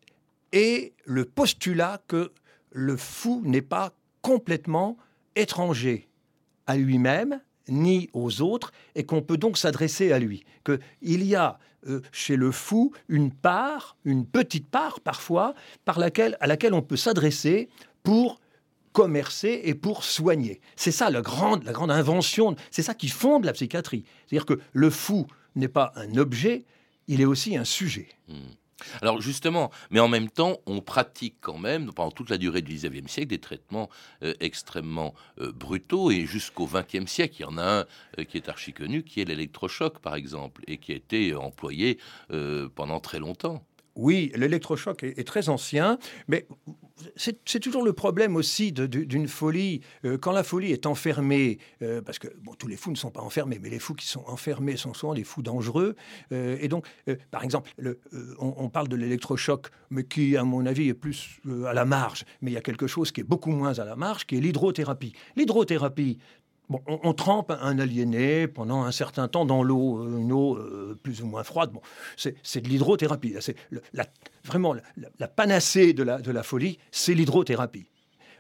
est 0.52 0.92
le 1.04 1.24
postulat 1.24 2.00
que 2.06 2.32
le 2.70 2.96
fou 2.96 3.42
n'est 3.44 3.62
pas 3.62 3.92
complètement 4.22 4.96
étranger 5.34 6.08
à 6.66 6.76
lui-même, 6.76 7.40
ni 7.70 8.10
aux 8.12 8.42
autres, 8.42 8.72
et 8.94 9.04
qu'on 9.04 9.22
peut 9.22 9.36
donc 9.36 9.56
s'adresser 9.56 10.12
à 10.12 10.18
lui. 10.18 10.44
Qu'il 10.64 11.24
y 11.24 11.34
a 11.34 11.58
euh, 11.88 12.00
chez 12.12 12.36
le 12.36 12.52
fou 12.52 12.92
une 13.08 13.32
part, 13.32 13.96
une 14.04 14.26
petite 14.26 14.68
part 14.68 15.00
parfois, 15.00 15.54
par 15.84 15.98
laquelle, 15.98 16.36
à 16.40 16.46
laquelle 16.46 16.74
on 16.74 16.82
peut 16.82 16.96
s'adresser 16.96 17.68
pour 18.02 18.40
commercer 18.92 19.62
et 19.64 19.74
pour 19.74 20.04
soigner. 20.04 20.60
C'est 20.76 20.90
ça 20.90 21.10
la 21.10 21.22
grande, 21.22 21.64
la 21.64 21.72
grande 21.72 21.90
invention, 21.90 22.56
c'est 22.70 22.82
ça 22.82 22.94
qui 22.94 23.08
fonde 23.08 23.44
la 23.44 23.52
psychiatrie. 23.52 24.04
C'est-à-dire 24.26 24.46
que 24.46 24.60
le 24.72 24.90
fou 24.90 25.26
n'est 25.54 25.68
pas 25.68 25.92
un 25.96 26.16
objet, 26.16 26.64
il 27.06 27.20
est 27.20 27.26
aussi 27.26 27.56
un 27.56 27.64
sujet. 27.64 28.08
Hmm. 28.28 28.34
Alors 29.02 29.20
justement, 29.20 29.70
mais 29.90 30.00
en 30.00 30.08
même 30.08 30.30
temps, 30.30 30.58
on 30.66 30.80
pratique 30.80 31.36
quand 31.40 31.58
même, 31.58 31.92
pendant 31.92 32.10
toute 32.10 32.30
la 32.30 32.38
durée 32.38 32.62
du 32.62 32.74
XIXe 32.74 33.10
siècle, 33.10 33.28
des 33.28 33.38
traitements 33.38 33.88
euh, 34.22 34.34
extrêmement 34.40 35.14
euh, 35.40 35.52
brutaux, 35.52 36.10
et 36.10 36.26
jusqu'au 36.26 36.66
XXe 36.66 37.10
siècle, 37.10 37.36
il 37.38 37.42
y 37.42 37.44
en 37.44 37.58
a 37.58 37.80
un 37.80 37.86
euh, 38.18 38.24
qui 38.24 38.36
est 38.36 38.48
archi 38.48 38.72
connu, 38.72 39.02
qui 39.02 39.20
est 39.20 39.24
l'électrochoc, 39.24 39.98
par 40.00 40.14
exemple, 40.14 40.62
et 40.66 40.78
qui 40.78 40.92
a 40.92 40.96
été 40.96 41.34
employé 41.34 41.98
pendant 42.74 43.00
très 43.00 43.18
longtemps. 43.18 43.62
Oui, 43.96 44.32
l'électrochoc 44.36 45.02
est, 45.02 45.26
très 45.26 45.48
ancien, 45.48 45.98
mais 46.28 46.46
c'est 47.16 47.60
toujours 47.60 47.82
le 47.82 47.92
problème 47.92 48.36
aussi 48.36 48.72
d'une 48.72 49.28
folie. 49.28 49.80
Euh, 50.04 50.18
quand 50.18 50.32
la 50.32 50.44
folie 50.44 50.72
est 50.72 50.86
enfermée, 50.86 51.58
euh, 51.82 52.00
parce 52.02 52.18
que 52.18 52.28
bon, 52.42 52.54
tous 52.54 52.68
les 52.68 52.76
fous 52.76 52.90
ne 52.90 52.96
sont 52.96 53.10
pas 53.10 53.20
enfermés, 53.20 53.58
mais 53.60 53.68
les 53.68 53.78
fous 53.78 53.94
qui 53.94 54.06
sont 54.06 54.24
enfermés 54.26 54.76
sont 54.76 54.94
souvent 54.94 55.14
des 55.14 55.24
fous 55.24 55.42
dangereux. 55.42 55.96
Euh, 56.32 56.56
et 56.60 56.68
donc, 56.68 56.86
par 57.30 57.42
exemple, 57.42 57.70
on, 58.38 58.68
parle 58.68 58.88
de 58.88 58.96
l'électrochoc, 58.96 59.68
mais 59.90 60.04
qui, 60.04 60.36
à 60.36 60.44
mon 60.44 60.66
avis, 60.66 60.88
est 60.88 60.94
plus 60.94 61.40
à 61.66 61.74
la 61.74 61.84
marge. 61.84 62.24
Mais 62.40 62.50
il 62.50 62.54
y 62.54 62.58
a 62.58 62.62
quelque 62.62 62.86
chose 62.86 63.10
qui 63.12 63.20
est 63.20 63.24
beaucoup 63.24 63.50
moins 63.50 63.78
à 63.78 63.84
la 63.84 63.96
marge, 63.96 64.26
qui 64.26 64.36
est 64.36 64.40
l'hydrothérapie. 64.40 65.12
L'hydrothérapie, 65.36 66.18
on, 66.86 67.12
trempe 67.14 67.52
un 67.60 67.78
aliéné 67.78 68.46
pendant 68.46 68.84
un 68.84 68.92
certain 68.92 69.28
temps 69.28 69.44
dans 69.44 69.62
l'eau, 69.62 69.98
euh, 69.98 70.18
une 70.18 70.32
eau 70.32 70.56
euh, 70.56 70.98
plus 71.02 71.22
ou 71.22 71.26
moins 71.26 71.42
froide. 71.42 71.70
Bon, 71.72 71.80
c'est 72.16 72.60
de 72.60 72.68
l'hydrothérapie. 72.68 73.34
C'est 73.40 73.56
vraiment 74.44 74.74
la, 75.18 75.28
panacée 75.28 75.92
de 75.92 76.02
la, 76.02 76.42
folie, 76.42 76.78
c'est 76.90 77.14
l'hydrothérapie. 77.14 77.86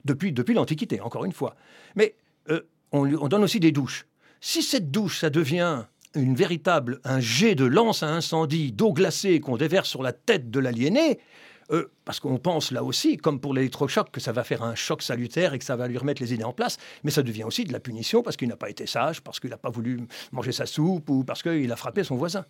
Depuis, 0.04 0.32
depuis 0.32 0.54
l'Antiquité, 0.54 1.00
encore 1.00 1.24
une 1.24 1.32
fois. 1.32 1.56
Mais 1.94 2.14
euh, 2.48 2.60
on, 2.92 3.12
on, 3.16 3.28
donne 3.28 3.42
aussi 3.42 3.60
des 3.60 3.72
douches. 3.72 4.06
Si 4.40 4.62
cette 4.62 4.90
douche, 4.90 5.20
ça 5.20 5.28
devient 5.28 5.84
une 6.14 6.34
véritable, 6.34 7.00
un 7.04 7.20
jet 7.20 7.54
de 7.54 7.64
lance 7.64 8.02
à 8.02 8.08
incendie 8.08 8.72
d'eau 8.72 8.92
glacée 8.92 9.40
qu'on 9.40 9.56
déverse 9.56 9.88
sur 9.88 10.02
la 10.02 10.12
tête 10.12 10.50
de 10.50 10.58
l'aliéné, 10.58 11.20
euh, 11.70 11.90
parce 12.04 12.18
qu'on 12.18 12.38
pense 12.38 12.72
là 12.72 12.82
aussi, 12.82 13.16
comme 13.16 13.40
pour 13.40 13.54
l'électrochoc, 13.54 14.10
que 14.10 14.20
ça 14.20 14.32
va 14.32 14.42
faire 14.42 14.62
un 14.64 14.74
choc 14.74 15.02
salutaire 15.02 15.54
et 15.54 15.58
que 15.58 15.64
ça 15.64 15.76
va 15.76 15.86
lui 15.86 15.96
remettre 15.96 16.20
les 16.20 16.34
idées 16.34 16.44
en 16.44 16.52
place, 16.52 16.76
mais 17.04 17.10
ça 17.10 17.22
devient 17.22 17.44
aussi 17.44 17.64
de 17.64 17.72
la 17.72 17.78
punition 17.78 18.22
parce 18.22 18.36
qu'il 18.36 18.48
n'a 18.48 18.56
pas 18.56 18.68
été 18.68 18.86
sage, 18.86 19.20
parce 19.22 19.38
qu'il 19.38 19.50
n'a 19.50 19.56
pas 19.56 19.70
voulu 19.70 20.00
manger 20.32 20.50
sa 20.50 20.66
soupe 20.66 21.08
ou 21.08 21.22
parce 21.22 21.42
qu'il 21.42 21.70
a 21.70 21.76
frappé 21.76 22.02
son 22.02 22.16
voisin. 22.16 22.44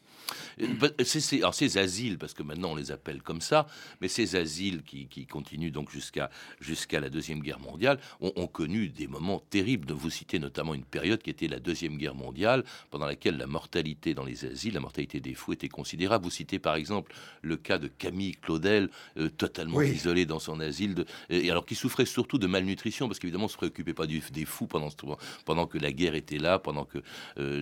Bah, 0.81 0.89
alors 1.33 1.55
ces 1.55 1.79
asiles, 1.79 2.19
parce 2.19 2.33
que 2.33 2.43
maintenant 2.43 2.73
on 2.73 2.77
les 2.77 2.91
appelle 2.91 3.23
comme 3.23 3.43
ça, 3.43 3.67
mais 4.01 4.09
ces 4.09 4.37
asiles 4.37 4.83
qui, 4.83 5.27
continuent 5.27 5.73
donc 5.73 5.91
jusqu'à 5.91 6.31
jusqu'à 6.61 7.01
la 7.01 7.11
Deuxième 7.11 7.41
Guerre 7.41 7.61
mondiale 7.61 7.99
ont, 8.21 8.47
connu 8.47 8.89
des 8.89 9.07
moments 9.07 9.41
terribles. 9.51 9.87
De 9.87 9.95
vous 9.95 10.11
citer 10.11 10.39
notamment 10.39 10.75
une 10.75 10.85
période 10.85 11.23
qui 11.23 11.31
était 11.31 11.49
la 11.49 11.61
Deuxième 11.61 11.97
Guerre 11.97 12.15
mondiale, 12.15 12.65
pendant 12.91 13.07
laquelle 13.07 13.37
la 13.37 13.47
mortalité 13.47 14.15
dans 14.15 14.25
les 14.25 14.45
asiles, 14.45 14.75
la 14.75 14.81
mortalité 14.81 15.21
des 15.21 15.35
fous 15.35 15.53
était 15.53 15.69
considérable. 15.69 16.25
Vous 16.25 16.31
citez 16.31 16.59
par 16.59 16.75
exemple 16.77 17.15
le 17.43 17.57
cas 17.57 17.79
de 17.79 17.89
Camille 17.89 18.33
Claudel, 18.33 18.89
euh, 19.17 19.29
totalement 19.29 19.83
isolé 19.83 20.27
dans 20.27 20.39
son 20.39 20.61
asile, 20.61 21.05
et 21.29 21.51
alors 21.51 21.67
qui 21.67 21.75
souffrait 21.75 22.07
surtout 22.07 22.39
de 22.39 22.47
malnutrition, 22.47 23.09
parce 23.09 23.19
qu'évidemment, 23.19 23.47
on 23.47 23.49
se 23.49 23.57
préoccupait 23.57 23.95
pas 23.95 24.07
du, 24.07 24.23
des 24.33 24.45
fous 24.45 24.67
pendant, 24.67 24.89
pendant 25.45 25.67
que 25.67 25.79
la 25.79 25.93
guerre 25.93 26.15
était 26.15 26.39
là, 26.39 26.59
pendant 26.59 26.85
que 26.85 26.99
euh, 27.39 27.61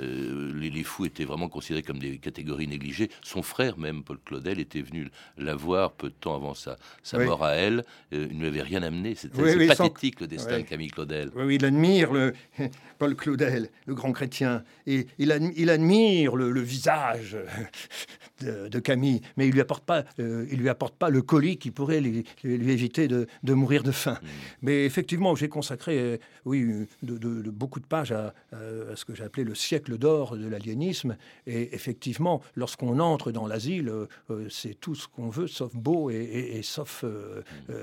euh, 0.00 0.52
les, 0.54 0.70
les, 0.70 0.82
fous 0.82 1.06
étaient 1.06 1.24
vraiment 1.24 1.48
considérés 1.48 1.82
comme 1.82 1.98
des 1.98 2.18
catégories 2.18 2.66
négligées. 2.66 3.10
Son 3.22 3.42
frère, 3.42 3.78
même 3.78 4.02
Paul 4.02 4.18
Claudel, 4.24 4.58
était 4.58 4.82
venu 4.82 5.10
la 5.36 5.54
voir 5.54 5.92
peu 5.92 6.08
de 6.08 6.14
temps 6.14 6.34
avant 6.34 6.54
sa, 6.54 6.76
sa 7.02 7.18
mort 7.18 7.44
à 7.44 7.52
elle. 7.52 7.84
il 8.12 8.36
ne 8.36 8.40
lui 8.40 8.46
avait 8.46 8.62
rien 8.62 8.82
amené. 8.82 9.14
C'était 9.14 9.66
pathétique 9.66 10.20
le 10.20 10.26
destin 10.26 10.58
de 10.58 10.64
Camille 10.64 10.90
Claudel. 10.90 11.30
Oui, 11.34 11.56
il 11.56 11.64
admire 11.64 12.12
le, 12.12 12.34
Paul 12.98 13.14
Claudel, 13.14 13.70
le 13.86 13.94
grand 13.94 14.12
chrétien, 14.12 14.64
et 14.86 15.06
il, 15.18 15.52
il 15.56 15.70
admire 15.70 16.36
le, 16.36 16.60
visage 16.60 17.36
de, 18.40 18.78
Camille, 18.78 19.20
mais 19.36 19.48
il 19.48 19.52
lui 19.52 19.60
apporte 19.60 19.84
pas, 19.84 20.04
il 20.18 20.58
lui 20.58 20.68
apporte 20.68 20.87
pas 20.90 21.10
le 21.10 21.22
colis 21.22 21.58
qui 21.58 21.70
pourrait 21.70 22.00
lui, 22.00 22.24
éviter 22.44 23.08
de, 23.08 23.26
mourir 23.44 23.82
de 23.82 23.92
faim. 23.92 24.18
Mm. 24.22 24.26
Mais 24.62 24.84
effectivement, 24.84 25.34
j'ai 25.34 25.48
consacré, 25.48 25.98
euh, 25.98 26.16
oui, 26.44 26.86
de, 27.02 27.50
beaucoup 27.50 27.80
de 27.80 27.86
pages 27.86 28.12
à, 28.12 28.32
ce 28.94 29.04
que 29.04 29.14
j'ai 29.14 29.24
appelé 29.24 29.44
le 29.44 29.54
siècle 29.54 29.98
d'or 29.98 30.36
de 30.36 30.48
l'aliénisme. 30.48 31.16
Et 31.46 31.74
effectivement, 31.74 32.42
lorsqu'on 32.54 32.98
entre 32.98 33.32
dans 33.32 33.46
l'asile, 33.46 33.88
euh, 33.88 34.06
euh, 34.30 34.46
c'est 34.50 34.74
tout 34.74 34.94
ce 34.94 35.06
qu'on 35.08 35.28
veut, 35.28 35.46
sauf 35.46 35.74
beau 35.74 36.10
et, 36.10 36.60
sauf 36.62 37.04
mm. 37.04 37.74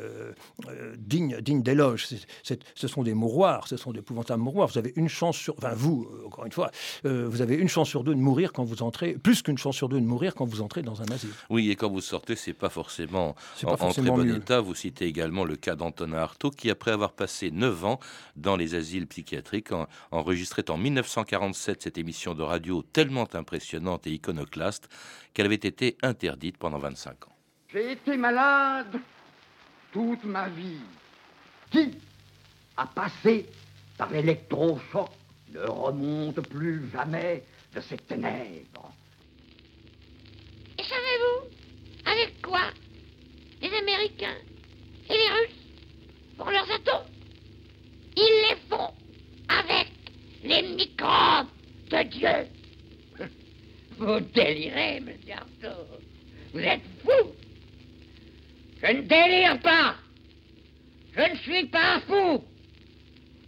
digne, 0.98 1.42
digne 1.42 1.62
d'éloge. 1.62 2.08
ce 2.44 2.88
sont 2.88 3.04
des 3.04 3.14
mouroirs, 3.14 3.68
ce 3.68 3.78
sont 3.78 3.92
d'épouvantables 3.92 4.42
mouroirs. 4.42 4.68
Vous 4.68 4.78
avez 4.78 4.94
une 4.96 5.10
chance 5.10 5.38
sur, 5.38 5.56
enfin 5.58 5.74
vous, 5.74 6.08
encore 6.26 6.46
une 6.46 6.52
fois, 6.52 6.72
vous 7.04 7.42
avez 7.42 7.56
une 7.56 7.70
chance 7.70 7.90
sur 7.90 8.04
deux 8.04 8.16
de 8.16 8.20
mourir 8.20 8.54
quand 8.54 8.64
vous 8.64 8.84
entrez, 8.84 9.14
plus 9.14 9.42
qu'une 9.42 9.58
chance 9.58 9.76
sur 9.76 9.90
deux 9.90 10.00
de 10.00 10.06
mourir 10.06 10.36
quand 10.36 10.46
vous 10.46 10.62
entrez 10.62 10.82
dans 10.82 11.02
un 11.02 11.06
asile. 11.12 11.30
Oui, 11.50 11.70
et 11.70 11.76
quand 11.76 11.90
vous 11.90 12.02
sortez, 12.02 12.36
c'est 12.36 12.54
pas 12.54 12.70
forcément 12.70 12.95
forcément, 12.96 13.36
en, 13.64 13.76
pas 13.78 13.86
en 13.86 13.92
très 13.92 14.02
bon 14.02 14.18
mieux. 14.18 14.36
état. 14.38 14.62
Vous 14.62 14.76
citez 14.76 15.06
également 15.06 15.44
le 15.44 15.56
cas 15.56 15.76
d'Antonin 15.76 16.18
Artaud, 16.18 16.52
qui, 16.52 16.70
après 16.70 16.92
avoir 16.92 17.14
passé 17.14 17.52
9 17.52 17.86
ans 17.86 18.00
dans 18.36 18.56
les 18.56 18.76
asiles 18.76 19.08
psychiatriques, 19.08 19.72
en- 19.72 19.88
enregistrait 20.12 20.70
en 20.70 20.78
1947 20.78 21.82
cette 21.84 21.98
émission 21.98 22.34
de 22.34 22.44
radio 22.44 22.82
tellement 22.82 23.28
impressionnante 23.34 24.08
et 24.08 24.12
iconoclaste 24.12 24.88
qu'elle 25.34 25.46
avait 25.48 25.56
été 25.56 25.98
interdite 26.02 26.58
pendant 26.58 26.78
25 26.78 27.28
ans. 27.28 27.36
J'ai 27.72 27.92
été 27.94 28.16
malade 28.18 29.00
toute 29.92 30.24
ma 30.24 30.48
vie. 30.50 30.80
Qui 31.72 31.92
a 32.78 32.86
passé 32.86 33.48
par 33.98 34.10
l'électrochoc 34.12 35.10
ne 35.54 35.62
remonte 35.62 36.42
plus 36.50 36.90
jamais 36.92 37.44
de 37.74 37.82
ses 37.82 37.98
ténèbres. 37.98 38.92
Et 40.78 40.84
savez-vous 40.84 41.50
avec 42.06 42.42
quoi 42.42 42.62
les 43.66 43.78
Américains 43.78 44.38
et 45.10 45.14
les 45.14 45.30
Russes 45.30 45.66
font 46.38 46.50
leurs 46.50 46.72
atomes 46.72 47.08
Ils 48.16 48.48
les 48.50 48.56
font 48.70 48.94
avec 49.48 49.88
les 50.44 50.62
microbes 50.62 51.48
de 51.90 52.04
Dieu. 52.04 52.48
Vous 53.98 54.20
délirez, 54.20 55.00
monsieur 55.00 55.34
Artaud. 55.34 55.84
Vous 56.54 56.60
êtes 56.60 56.82
fou. 57.04 57.32
Je 58.82 58.92
ne 58.92 59.02
délire 59.02 59.60
pas. 59.62 59.96
Je 61.16 61.32
ne 61.32 61.36
suis 61.38 61.66
pas 61.66 62.02
fou. 62.02 62.44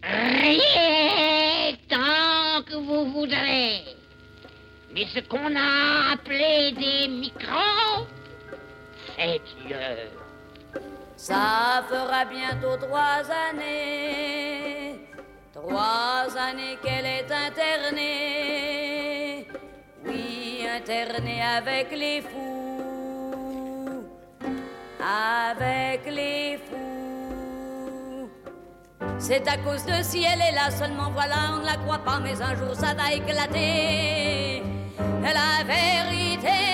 Rien 0.03 1.75
tant 1.89 2.63
que 2.63 2.75
vous 2.75 3.11
voudrez. 3.11 3.81
Mais 4.93 5.05
ce 5.13 5.19
qu'on 5.19 5.55
a 5.55 6.13
appelé 6.13 6.71
des 6.71 7.07
microbes, 7.07 8.07
c'est 9.17 9.41
Dieu. 9.65 9.77
Ça 11.15 11.83
fera 11.89 12.25
bientôt 12.25 12.77
trois 12.77 13.23
années, 13.49 14.99
trois 15.53 16.27
années 16.37 16.77
qu'elle 16.83 17.05
est 17.05 17.31
internée. 17.31 18.67
Oui, 20.05 20.65
internée 20.69 21.41
avec 21.41 21.91
les 21.91 22.21
fous, 22.21 24.03
avec 25.01 26.05
les 26.05 26.59
fous. 26.69 28.29
C'est 29.17 29.47
à 29.47 29.57
cause 29.57 29.83
de 29.85 30.03
si 30.03 30.23
elle 30.23 30.41
est 30.41 30.51
là 30.51 30.69
seulement, 30.69 31.09
voilà, 31.11 31.53
on 31.53 31.57
ne 31.61 31.65
la 31.65 31.77
croit 31.77 32.03
pas, 32.05 32.19
mais 32.19 32.39
un 32.39 32.55
jour 32.55 32.75
ça 32.75 32.93
va 32.93 33.11
éclater. 33.11 34.61
La 35.23 35.63
vérité, 35.65 36.66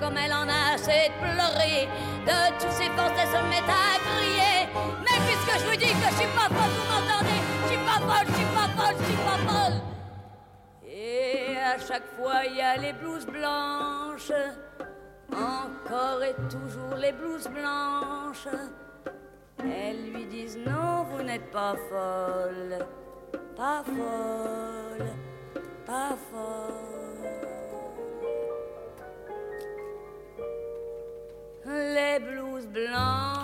comme 0.00 0.16
elle 0.16 0.32
en 0.32 0.48
a 0.48 0.74
assez 0.74 1.08
de 1.08 1.16
pleurer, 1.20 1.88
de 2.26 2.38
tous 2.58 2.72
ses 2.72 2.90
forces, 2.96 3.12
elle 3.20 3.28
se 3.28 3.42
met 3.50 3.64
à 3.68 3.98
crier. 3.98 4.68
Mais 5.00 5.18
puisque 5.26 5.54
je 5.60 5.64
vous 5.70 5.76
dis 5.76 5.92
que 5.92 6.08
je 6.10 6.16
suis 6.16 6.32
pas 6.34 6.48
folle, 6.48 6.72
vous 6.76 6.86
m'entendez? 6.92 7.40
Je 7.62 7.68
suis 7.68 7.82
pas 7.84 8.00
folle, 8.00 8.26
je 8.28 8.34
suis 8.34 8.52
pas 8.54 8.68
folle, 8.76 8.96
je 8.98 9.04
suis 9.04 9.22
pas 9.28 9.38
folle. 9.52 9.78
Et 10.86 11.56
à 11.58 11.78
chaque 11.78 12.08
fois, 12.16 12.38
il 12.46 12.56
y 12.56 12.60
a 12.60 12.76
les 12.76 12.92
blouses 12.92 13.26
blanches, 13.26 14.32
encore 15.32 16.22
et 16.22 16.34
toujours 16.48 16.96
les 16.96 17.12
blouses 17.12 17.48
blanches. 17.48 18.48
Elles 19.58 20.12
lui 20.12 20.26
disent 20.26 20.58
non, 20.58 21.04
vous 21.04 21.22
n'êtes 21.22 21.50
pas 21.50 21.74
folle, 21.88 22.78
pas 23.56 23.82
folle, 23.84 25.06
pas 25.86 26.16
folle. 26.30 26.73
Les 31.94 32.18
blouses 32.18 32.66
blanches. 32.66 33.43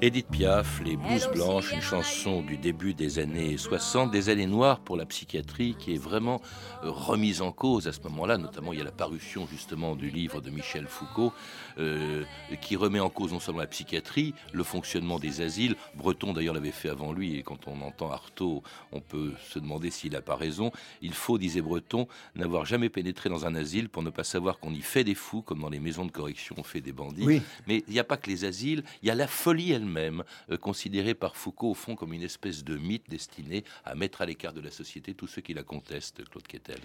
Edith 0.00 0.26
Piaf, 0.30 0.82
Les 0.84 0.96
Blouses 0.96 1.28
Blanches, 1.32 1.72
une 1.72 1.80
chanson 1.80 2.42
du 2.42 2.56
début 2.56 2.94
des 2.94 3.18
années 3.18 3.56
60, 3.56 4.10
des 4.10 4.28
années 4.28 4.46
noires 4.46 4.80
pour 4.80 4.96
la 4.96 5.06
psychiatrie, 5.06 5.76
qui 5.78 5.94
est 5.94 5.98
vraiment 5.98 6.40
euh, 6.82 6.90
remise 6.90 7.42
en 7.42 7.52
cause 7.52 7.88
à 7.88 7.92
ce 7.92 8.00
moment-là. 8.02 8.36
Notamment, 8.38 8.72
il 8.72 8.78
y 8.78 8.82
a 8.82 8.84
la 8.84 8.92
parution 8.92 9.46
justement 9.46 9.96
du 9.96 10.10
livre 10.10 10.40
de 10.40 10.50
Michel 10.50 10.86
Foucault, 10.86 11.32
euh, 11.78 12.24
qui 12.60 12.76
remet 12.76 13.00
en 13.00 13.10
cause 13.10 13.32
non 13.32 13.40
seulement 13.40 13.60
la 13.60 13.66
psychiatrie, 13.66 14.34
le 14.52 14.62
fonctionnement 14.62 15.18
des 15.18 15.40
asiles. 15.40 15.76
Breton 15.94 16.32
d'ailleurs 16.32 16.54
l'avait 16.54 16.70
fait 16.70 16.88
avant 16.88 17.12
lui, 17.12 17.36
et 17.36 17.42
quand 17.42 17.68
on 17.68 17.80
entend 17.80 18.10
Artaud, 18.10 18.62
on 18.92 19.00
peut 19.00 19.32
se 19.48 19.58
demander 19.58 19.90
s'il 19.90 20.12
n'a 20.12 20.22
pas 20.22 20.36
raison. 20.36 20.70
Il 21.02 21.14
faut, 21.14 21.38
disait 21.38 21.62
Breton, 21.62 22.08
n'avoir 22.34 22.66
jamais 22.66 22.88
pénétré 22.88 23.28
dans 23.28 23.46
un 23.46 23.54
asile 23.54 23.88
pour 23.88 24.02
ne 24.02 24.10
pas 24.10 24.24
savoir 24.24 24.58
qu'on 24.58 24.72
y 24.72 24.82
fait 24.82 25.04
des 25.04 25.14
fous, 25.14 25.42
comme 25.42 25.60
dans 25.60 25.70
les 25.70 25.80
maisons 25.80 26.04
de 26.04 26.12
correction 26.12 26.54
on 26.58 26.62
fait 26.62 26.80
des 26.80 26.92
bandits. 26.92 27.24
Oui. 27.24 27.42
Mais 27.66 27.84
il 27.86 27.92
n'y 27.92 28.00
a 28.00 28.04
pas 28.04 28.16
que 28.16 28.28
les 28.28 28.44
asiles, 28.44 28.82
il 29.02 29.08
y 29.08 29.10
a 29.10 29.14
la 29.14 29.26
folie 29.26 29.73
elle-même, 29.74 30.24
euh, 30.50 30.56
considérée 30.56 31.14
par 31.14 31.36
Foucault 31.36 31.70
au 31.70 31.74
fond 31.74 31.94
comme 31.96 32.12
une 32.12 32.22
espèce 32.22 32.64
de 32.64 32.76
mythe 32.76 33.08
destiné 33.08 33.64
à 33.84 33.94
mettre 33.94 34.22
à 34.22 34.26
l'écart 34.26 34.52
de 34.52 34.60
la 34.60 34.70
société 34.70 35.14
tous 35.14 35.26
ceux 35.26 35.42
qui 35.42 35.54
la 35.54 35.62
contestent, 35.62 36.24
Claude 36.30 36.46
Quetel. 36.46 36.80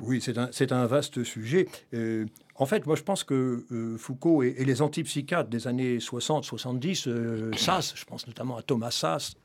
Oui, 0.00 0.20
c'est 0.20 0.72
un, 0.72 0.86
vaste 0.86 1.22
sujet. 1.22 1.68
Euh, 1.92 2.26
en 2.56 2.66
fait, 2.66 2.86
moi, 2.86 2.96
je 2.96 3.02
pense 3.02 3.22
que 3.22 3.64
euh, 3.70 3.96
Foucault 3.96 4.42
et, 4.42 4.64
les 4.64 4.82
antipsychiatres 4.82 5.48
des 5.48 5.68
années 5.68 5.98
60-70, 5.98 7.08
euh, 7.08 7.52
Sass, 7.56 7.94
je 7.96 8.04
pense 8.04 8.26
notamment 8.26 8.56
à 8.56 8.62
Thomas 8.62 8.90
Sass, 8.90 9.36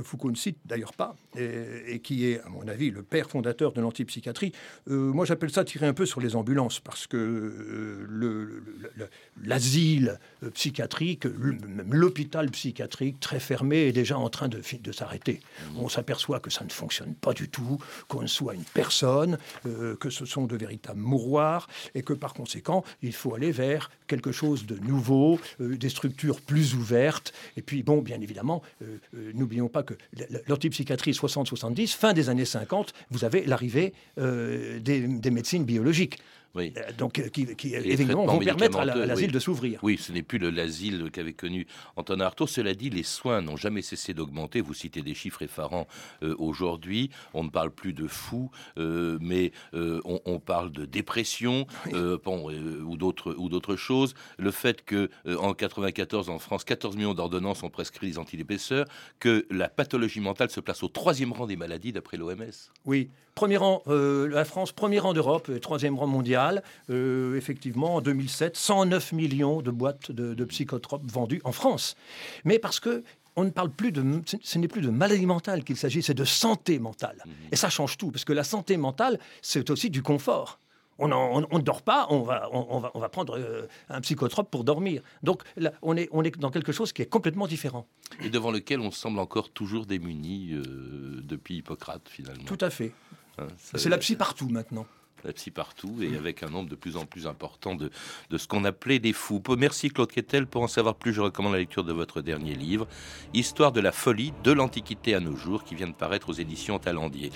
que 0.00 0.06
Foucault 0.08 0.30
ne 0.30 0.36
cite 0.36 0.58
d'ailleurs 0.64 0.94
pas, 0.94 1.14
et, 1.36 1.94
et 1.94 1.98
qui 2.00 2.26
est, 2.26 2.40
à 2.40 2.48
mon 2.48 2.66
avis, 2.68 2.90
le 2.90 3.02
père 3.02 3.28
fondateur 3.28 3.72
de 3.72 3.80
l'antipsychiatrie. 3.80 4.52
Euh, 4.88 4.94
moi, 5.12 5.24
j'appelle 5.26 5.50
ça 5.50 5.64
tirer 5.64 5.86
un 5.86 5.92
peu 5.92 6.06
sur 6.06 6.20
les 6.20 6.34
ambulances, 6.36 6.80
parce 6.80 7.06
que 7.06 7.16
euh, 7.16 8.06
le- 8.08 8.44
le- 8.44 8.92
le- 8.96 9.08
l'asile 9.44 10.18
psychiatrique, 10.54 11.26
même 11.26 11.92
l'hôpital 11.94 12.50
psychiatrique 12.50 13.20
très 13.20 13.40
fermé, 13.40 13.88
est 13.88 13.92
déjà 13.92 14.18
en 14.18 14.28
train 14.30 14.48
de, 14.48 14.60
s'arrêter. 14.92 15.40
On 15.76 15.88
s'aperçoit 15.88 16.40
que 16.40 16.50
ça 16.50 16.64
ne 16.64 16.70
fonctionne 16.70 17.14
pas 17.14 17.32
du 17.32 17.48
tout, 17.48 17.78
qu'on 18.08 18.26
soit 18.26 18.54
une 18.54 18.64
personne, 18.64 19.38
euh, 19.66 19.96
que 19.96 20.10
ce 20.10 20.24
sont 20.24 20.46
de 20.46 20.56
véritables 20.56 21.00
mouroirs, 21.00 21.68
et 21.94 22.02
que 22.02 22.12
par 22.12 22.34
conséquent, 22.34 22.84
il 23.02 23.12
faut 23.12 23.34
aller 23.34 23.52
vers 23.52 23.90
quelque 24.06 24.32
chose 24.32 24.66
de 24.66 24.76
nouveau, 24.78 25.38
euh, 25.60 25.76
des 25.76 25.88
structures 25.88 26.40
plus 26.40 26.74
ouvertes. 26.74 27.32
Et 27.56 27.62
puis, 27.62 27.82
bon, 27.82 27.98
bien 28.02 28.20
évidemment, 28.20 28.62
n'oublions 29.34 29.68
pas 29.68 29.82
que 29.82 29.89
l- 30.18 30.42
l'antipsychiatrie 30.48 31.12
60-70, 31.12 31.88
fin 31.96 32.12
des 32.12 32.28
années 32.28 32.44
50, 32.44 32.92
vous 33.10 33.24
avez 33.24 33.44
l'arrivée 33.44 33.92
euh, 34.18 34.78
des 34.80 35.30
médecines 35.30 35.64
biologiques. 35.64 36.18
Oui. 36.54 36.72
Euh, 36.76 36.92
donc, 36.98 37.18
euh, 37.18 37.28
qui, 37.28 37.44
les 37.44 37.76
évidemment, 37.76 38.26
vont 38.26 38.38
permettre 38.38 38.78
à 38.78 38.84
l'asile 38.84 39.26
oui. 39.28 39.32
de 39.32 39.38
s'ouvrir. 39.38 39.78
Oui, 39.82 39.96
ce 39.98 40.10
n'est 40.10 40.22
plus 40.22 40.38
le- 40.38 40.50
l'asile 40.50 41.10
qu'avait 41.12 41.32
connu 41.32 41.66
Antonin 41.96 42.24
Artaud. 42.24 42.46
Cela 42.48 42.74
dit, 42.74 42.90
les 42.90 43.04
soins 43.04 43.40
n'ont 43.40 43.56
jamais 43.56 43.82
cessé 43.82 44.14
d'augmenter. 44.14 44.60
Vous 44.60 44.74
citez 44.74 45.02
des 45.02 45.14
chiffres 45.14 45.42
effarants 45.42 45.86
euh, 46.22 46.34
aujourd'hui. 46.38 47.10
On 47.34 47.44
ne 47.44 47.50
parle 47.50 47.70
plus 47.70 47.92
de 47.92 48.06
fous, 48.08 48.50
euh, 48.78 49.16
mais 49.20 49.52
on, 49.72 50.20
on 50.24 50.40
parle 50.40 50.72
de 50.72 50.84
dépression 50.84 51.66
bon, 52.24 52.50
ou 52.50 52.96
d'autres 52.96 53.34
ou 53.38 53.48
d'autres 53.48 53.76
choses. 53.76 54.14
Le 54.38 54.50
fait 54.50 54.84
que 54.84 55.08
en 55.38 55.54
94 55.54 56.30
en 56.30 56.38
France, 56.38 56.64
14 56.64 56.96
millions 56.96 57.14
d'ordonnances 57.14 57.62
ont 57.62 57.70
prescrit 57.70 58.08
des 58.08 58.18
antidépresseurs, 58.18 58.86
que 59.20 59.46
la 59.50 59.68
pathologie 59.68 60.20
mentale 60.20 60.50
se 60.50 60.60
place 60.60 60.82
au 60.82 60.88
troisième 60.88 61.32
rang 61.32 61.46
des 61.46 61.56
maladies 61.56 61.92
d'après 61.92 62.16
l'OMS. 62.16 62.70
Oui, 62.86 63.10
premier 63.34 63.56
rang, 63.56 63.82
la 63.86 64.44
France, 64.44 64.72
premier 64.72 64.98
rang 64.98 65.12
d'Europe, 65.12 65.50
troisième 65.60 65.96
rang 65.96 66.06
mondial. 66.06 66.39
Euh, 66.90 67.36
effectivement, 67.36 67.96
en 67.96 68.00
2007, 68.00 68.56
109 68.56 69.12
millions 69.12 69.62
de 69.62 69.70
boîtes 69.70 70.10
de, 70.10 70.34
de 70.34 70.44
psychotropes 70.44 71.10
vendues 71.10 71.40
en 71.44 71.52
France. 71.52 71.96
Mais 72.44 72.58
parce 72.58 72.80
que 72.80 73.02
on 73.36 73.44
ne 73.44 73.50
parle 73.50 73.70
plus 73.70 73.92
de, 73.92 74.04
ce- 74.42 74.58
n'est 74.58 74.68
plus 74.68 74.80
de 74.82 74.90
maladie 74.90 75.24
mentale 75.24 75.62
qu'il 75.64 75.76
s'agit, 75.76 76.02
c'est 76.02 76.14
de 76.14 76.24
santé 76.24 76.78
mentale. 76.78 77.22
Et 77.52 77.56
ça 77.56 77.70
change 77.70 77.96
tout, 77.96 78.10
parce 78.10 78.24
que 78.24 78.32
la 78.32 78.44
santé 78.44 78.76
mentale, 78.76 79.18
c'est 79.40 79.70
aussi 79.70 79.88
du 79.88 80.02
confort. 80.02 80.58
On 81.02 81.08
ne 81.08 81.62
dort 81.62 81.80
pas, 81.80 82.06
on 82.10 82.20
va, 82.22 82.48
on, 82.52 82.66
on 82.68 82.80
va, 82.80 82.90
on 82.92 82.98
va 83.00 83.08
prendre 83.08 83.38
euh, 83.38 83.66
un 83.88 84.02
psychotrope 84.02 84.50
pour 84.50 84.64
dormir. 84.64 85.00
Donc 85.22 85.42
là, 85.56 85.72
on 85.80 85.96
est, 85.96 86.08
on 86.12 86.22
est 86.24 86.36
dans 86.38 86.50
quelque 86.50 86.72
chose 86.72 86.92
qui 86.92 87.00
est 87.00 87.06
complètement 87.06 87.46
différent. 87.46 87.86
Et 88.22 88.28
devant 88.28 88.50
lequel 88.50 88.80
on 88.80 88.90
semble 88.90 89.18
encore 89.18 89.48
toujours 89.48 89.86
démuni 89.86 90.52
euh, 90.52 91.22
depuis 91.24 91.56
Hippocrate, 91.58 92.06
finalement. 92.06 92.44
Tout 92.44 92.58
à 92.60 92.68
fait. 92.68 92.92
Hein, 93.38 93.46
C'est 93.74 93.88
la 93.88 93.96
psy 93.96 94.16
partout 94.16 94.48
maintenant. 94.50 94.86
La 95.24 95.32
psy 95.32 95.50
partout 95.50 95.96
et 96.00 96.16
avec 96.16 96.42
un 96.42 96.48
nombre 96.48 96.68
de 96.68 96.74
plus 96.74 96.96
en 96.96 97.06
plus 97.06 97.26
important 97.26 97.74
de, 97.74 97.90
de 98.30 98.38
ce 98.38 98.46
qu'on 98.46 98.64
appelait 98.64 98.98
des 98.98 99.12
fous. 99.12 99.42
Merci 99.56 99.90
Claude 99.90 100.10
Quetel. 100.10 100.46
Pour 100.46 100.62
en 100.62 100.68
savoir 100.68 100.94
plus, 100.94 101.12
je 101.12 101.20
recommande 101.20 101.52
la 101.52 101.58
lecture 101.58 101.84
de 101.84 101.92
votre 101.92 102.20
dernier 102.20 102.54
livre, 102.54 102.86
Histoire 103.34 103.72
de 103.72 103.80
la 103.80 103.92
folie 103.92 104.32
de 104.44 104.52
l'Antiquité 104.52 105.14
à 105.14 105.20
nos 105.20 105.36
jours, 105.36 105.64
qui 105.64 105.74
vient 105.74 105.88
de 105.88 105.92
paraître 105.92 106.28
aux 106.28 106.34
éditions 106.34 106.78
Talendier. 106.78 107.30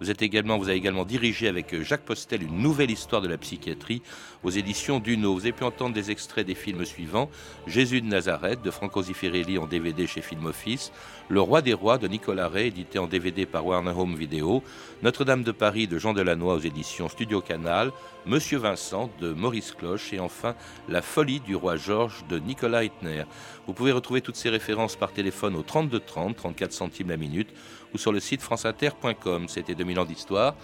Vous, 0.00 0.10
êtes 0.10 0.22
également, 0.22 0.58
vous 0.58 0.68
avez 0.68 0.78
également 0.78 1.04
dirigé 1.04 1.48
avec 1.48 1.74
euh, 1.74 1.82
Jacques 1.82 2.04
Postel 2.04 2.42
une 2.42 2.58
nouvelle 2.58 2.90
histoire 2.90 3.20
de 3.20 3.28
la 3.28 3.36
psychiatrie 3.36 4.02
aux 4.44 4.50
éditions 4.50 5.00
Duno. 5.00 5.34
Vous 5.34 5.40
avez 5.40 5.52
pu 5.52 5.64
entendre 5.64 5.94
des 5.94 6.10
extraits 6.10 6.46
des 6.46 6.54
films 6.54 6.84
suivants 6.84 7.30
Jésus 7.66 8.00
de 8.00 8.06
Nazareth 8.06 8.62
de 8.62 8.70
Franco 8.70 9.02
Zeffirelli 9.02 9.58
en 9.58 9.66
DVD 9.66 10.06
chez 10.06 10.22
Film 10.22 10.46
Office, 10.46 10.92
Le 11.28 11.40
Roi 11.40 11.62
des 11.62 11.74
Rois 11.74 11.98
de 11.98 12.06
Nicolas 12.08 12.48
Ray, 12.48 12.68
édité 12.68 12.98
en 12.98 13.06
DVD 13.06 13.44
par 13.44 13.66
Warner 13.66 13.92
Home 13.96 14.14
Video, 14.14 14.62
Notre-Dame 15.02 15.42
de 15.42 15.52
Paris 15.52 15.88
de 15.88 15.98
Jean 15.98 16.12
Delannoy 16.12 16.54
aux 16.54 16.60
éditions 16.60 17.08
Studio 17.08 17.27
Canal, 17.36 17.92
Monsieur 18.26 18.58
Vincent 18.58 19.10
de 19.20 19.32
Maurice 19.32 19.72
Cloche 19.72 20.12
et 20.12 20.20
enfin 20.20 20.54
La 20.88 21.02
folie 21.02 21.40
du 21.40 21.54
roi 21.54 21.76
Georges 21.76 22.24
de 22.28 22.38
Nicolas 22.38 22.84
Hitner. 22.84 23.24
Vous 23.66 23.74
pouvez 23.74 23.92
retrouver 23.92 24.20
toutes 24.20 24.36
ces 24.36 24.48
références 24.48 24.96
par 24.96 25.12
téléphone 25.12 25.54
au 25.54 25.62
32 25.62 26.00
30, 26.00 26.36
34 26.36 26.72
centimes 26.72 27.10
la 27.10 27.16
minute 27.16 27.50
ou 27.94 27.98
sur 27.98 28.12
le 28.12 28.20
site 28.20 28.42
franceinter.com. 28.42 29.48
C'était 29.48 29.74
2000 29.74 30.00
ans 30.00 30.04
d'histoire. 30.04 30.54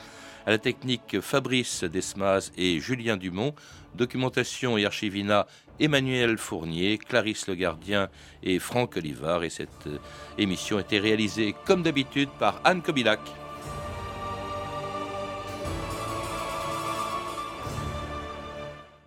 À 0.46 0.50
la 0.50 0.58
technique 0.58 1.20
Fabrice 1.20 1.84
Desmas 1.84 2.50
et 2.56 2.78
Julien 2.80 3.16
Dumont, 3.16 3.54
documentation 3.94 4.76
et 4.76 4.84
archivina 4.84 5.46
Emmanuel 5.80 6.38
Fournier, 6.38 6.98
Clarisse 6.98 7.46
Le 7.48 7.54
Gardien 7.54 8.08
et 8.42 8.58
Franck 8.58 8.96
Olivard. 8.96 9.44
Et 9.44 9.50
cette 9.50 9.86
euh, 9.86 9.98
émission 10.38 10.78
était 10.78 10.98
réalisée 10.98 11.54
comme 11.64 11.82
d'habitude 11.82 12.28
par 12.38 12.60
Anne 12.64 12.82
Kobilac. 12.82 13.20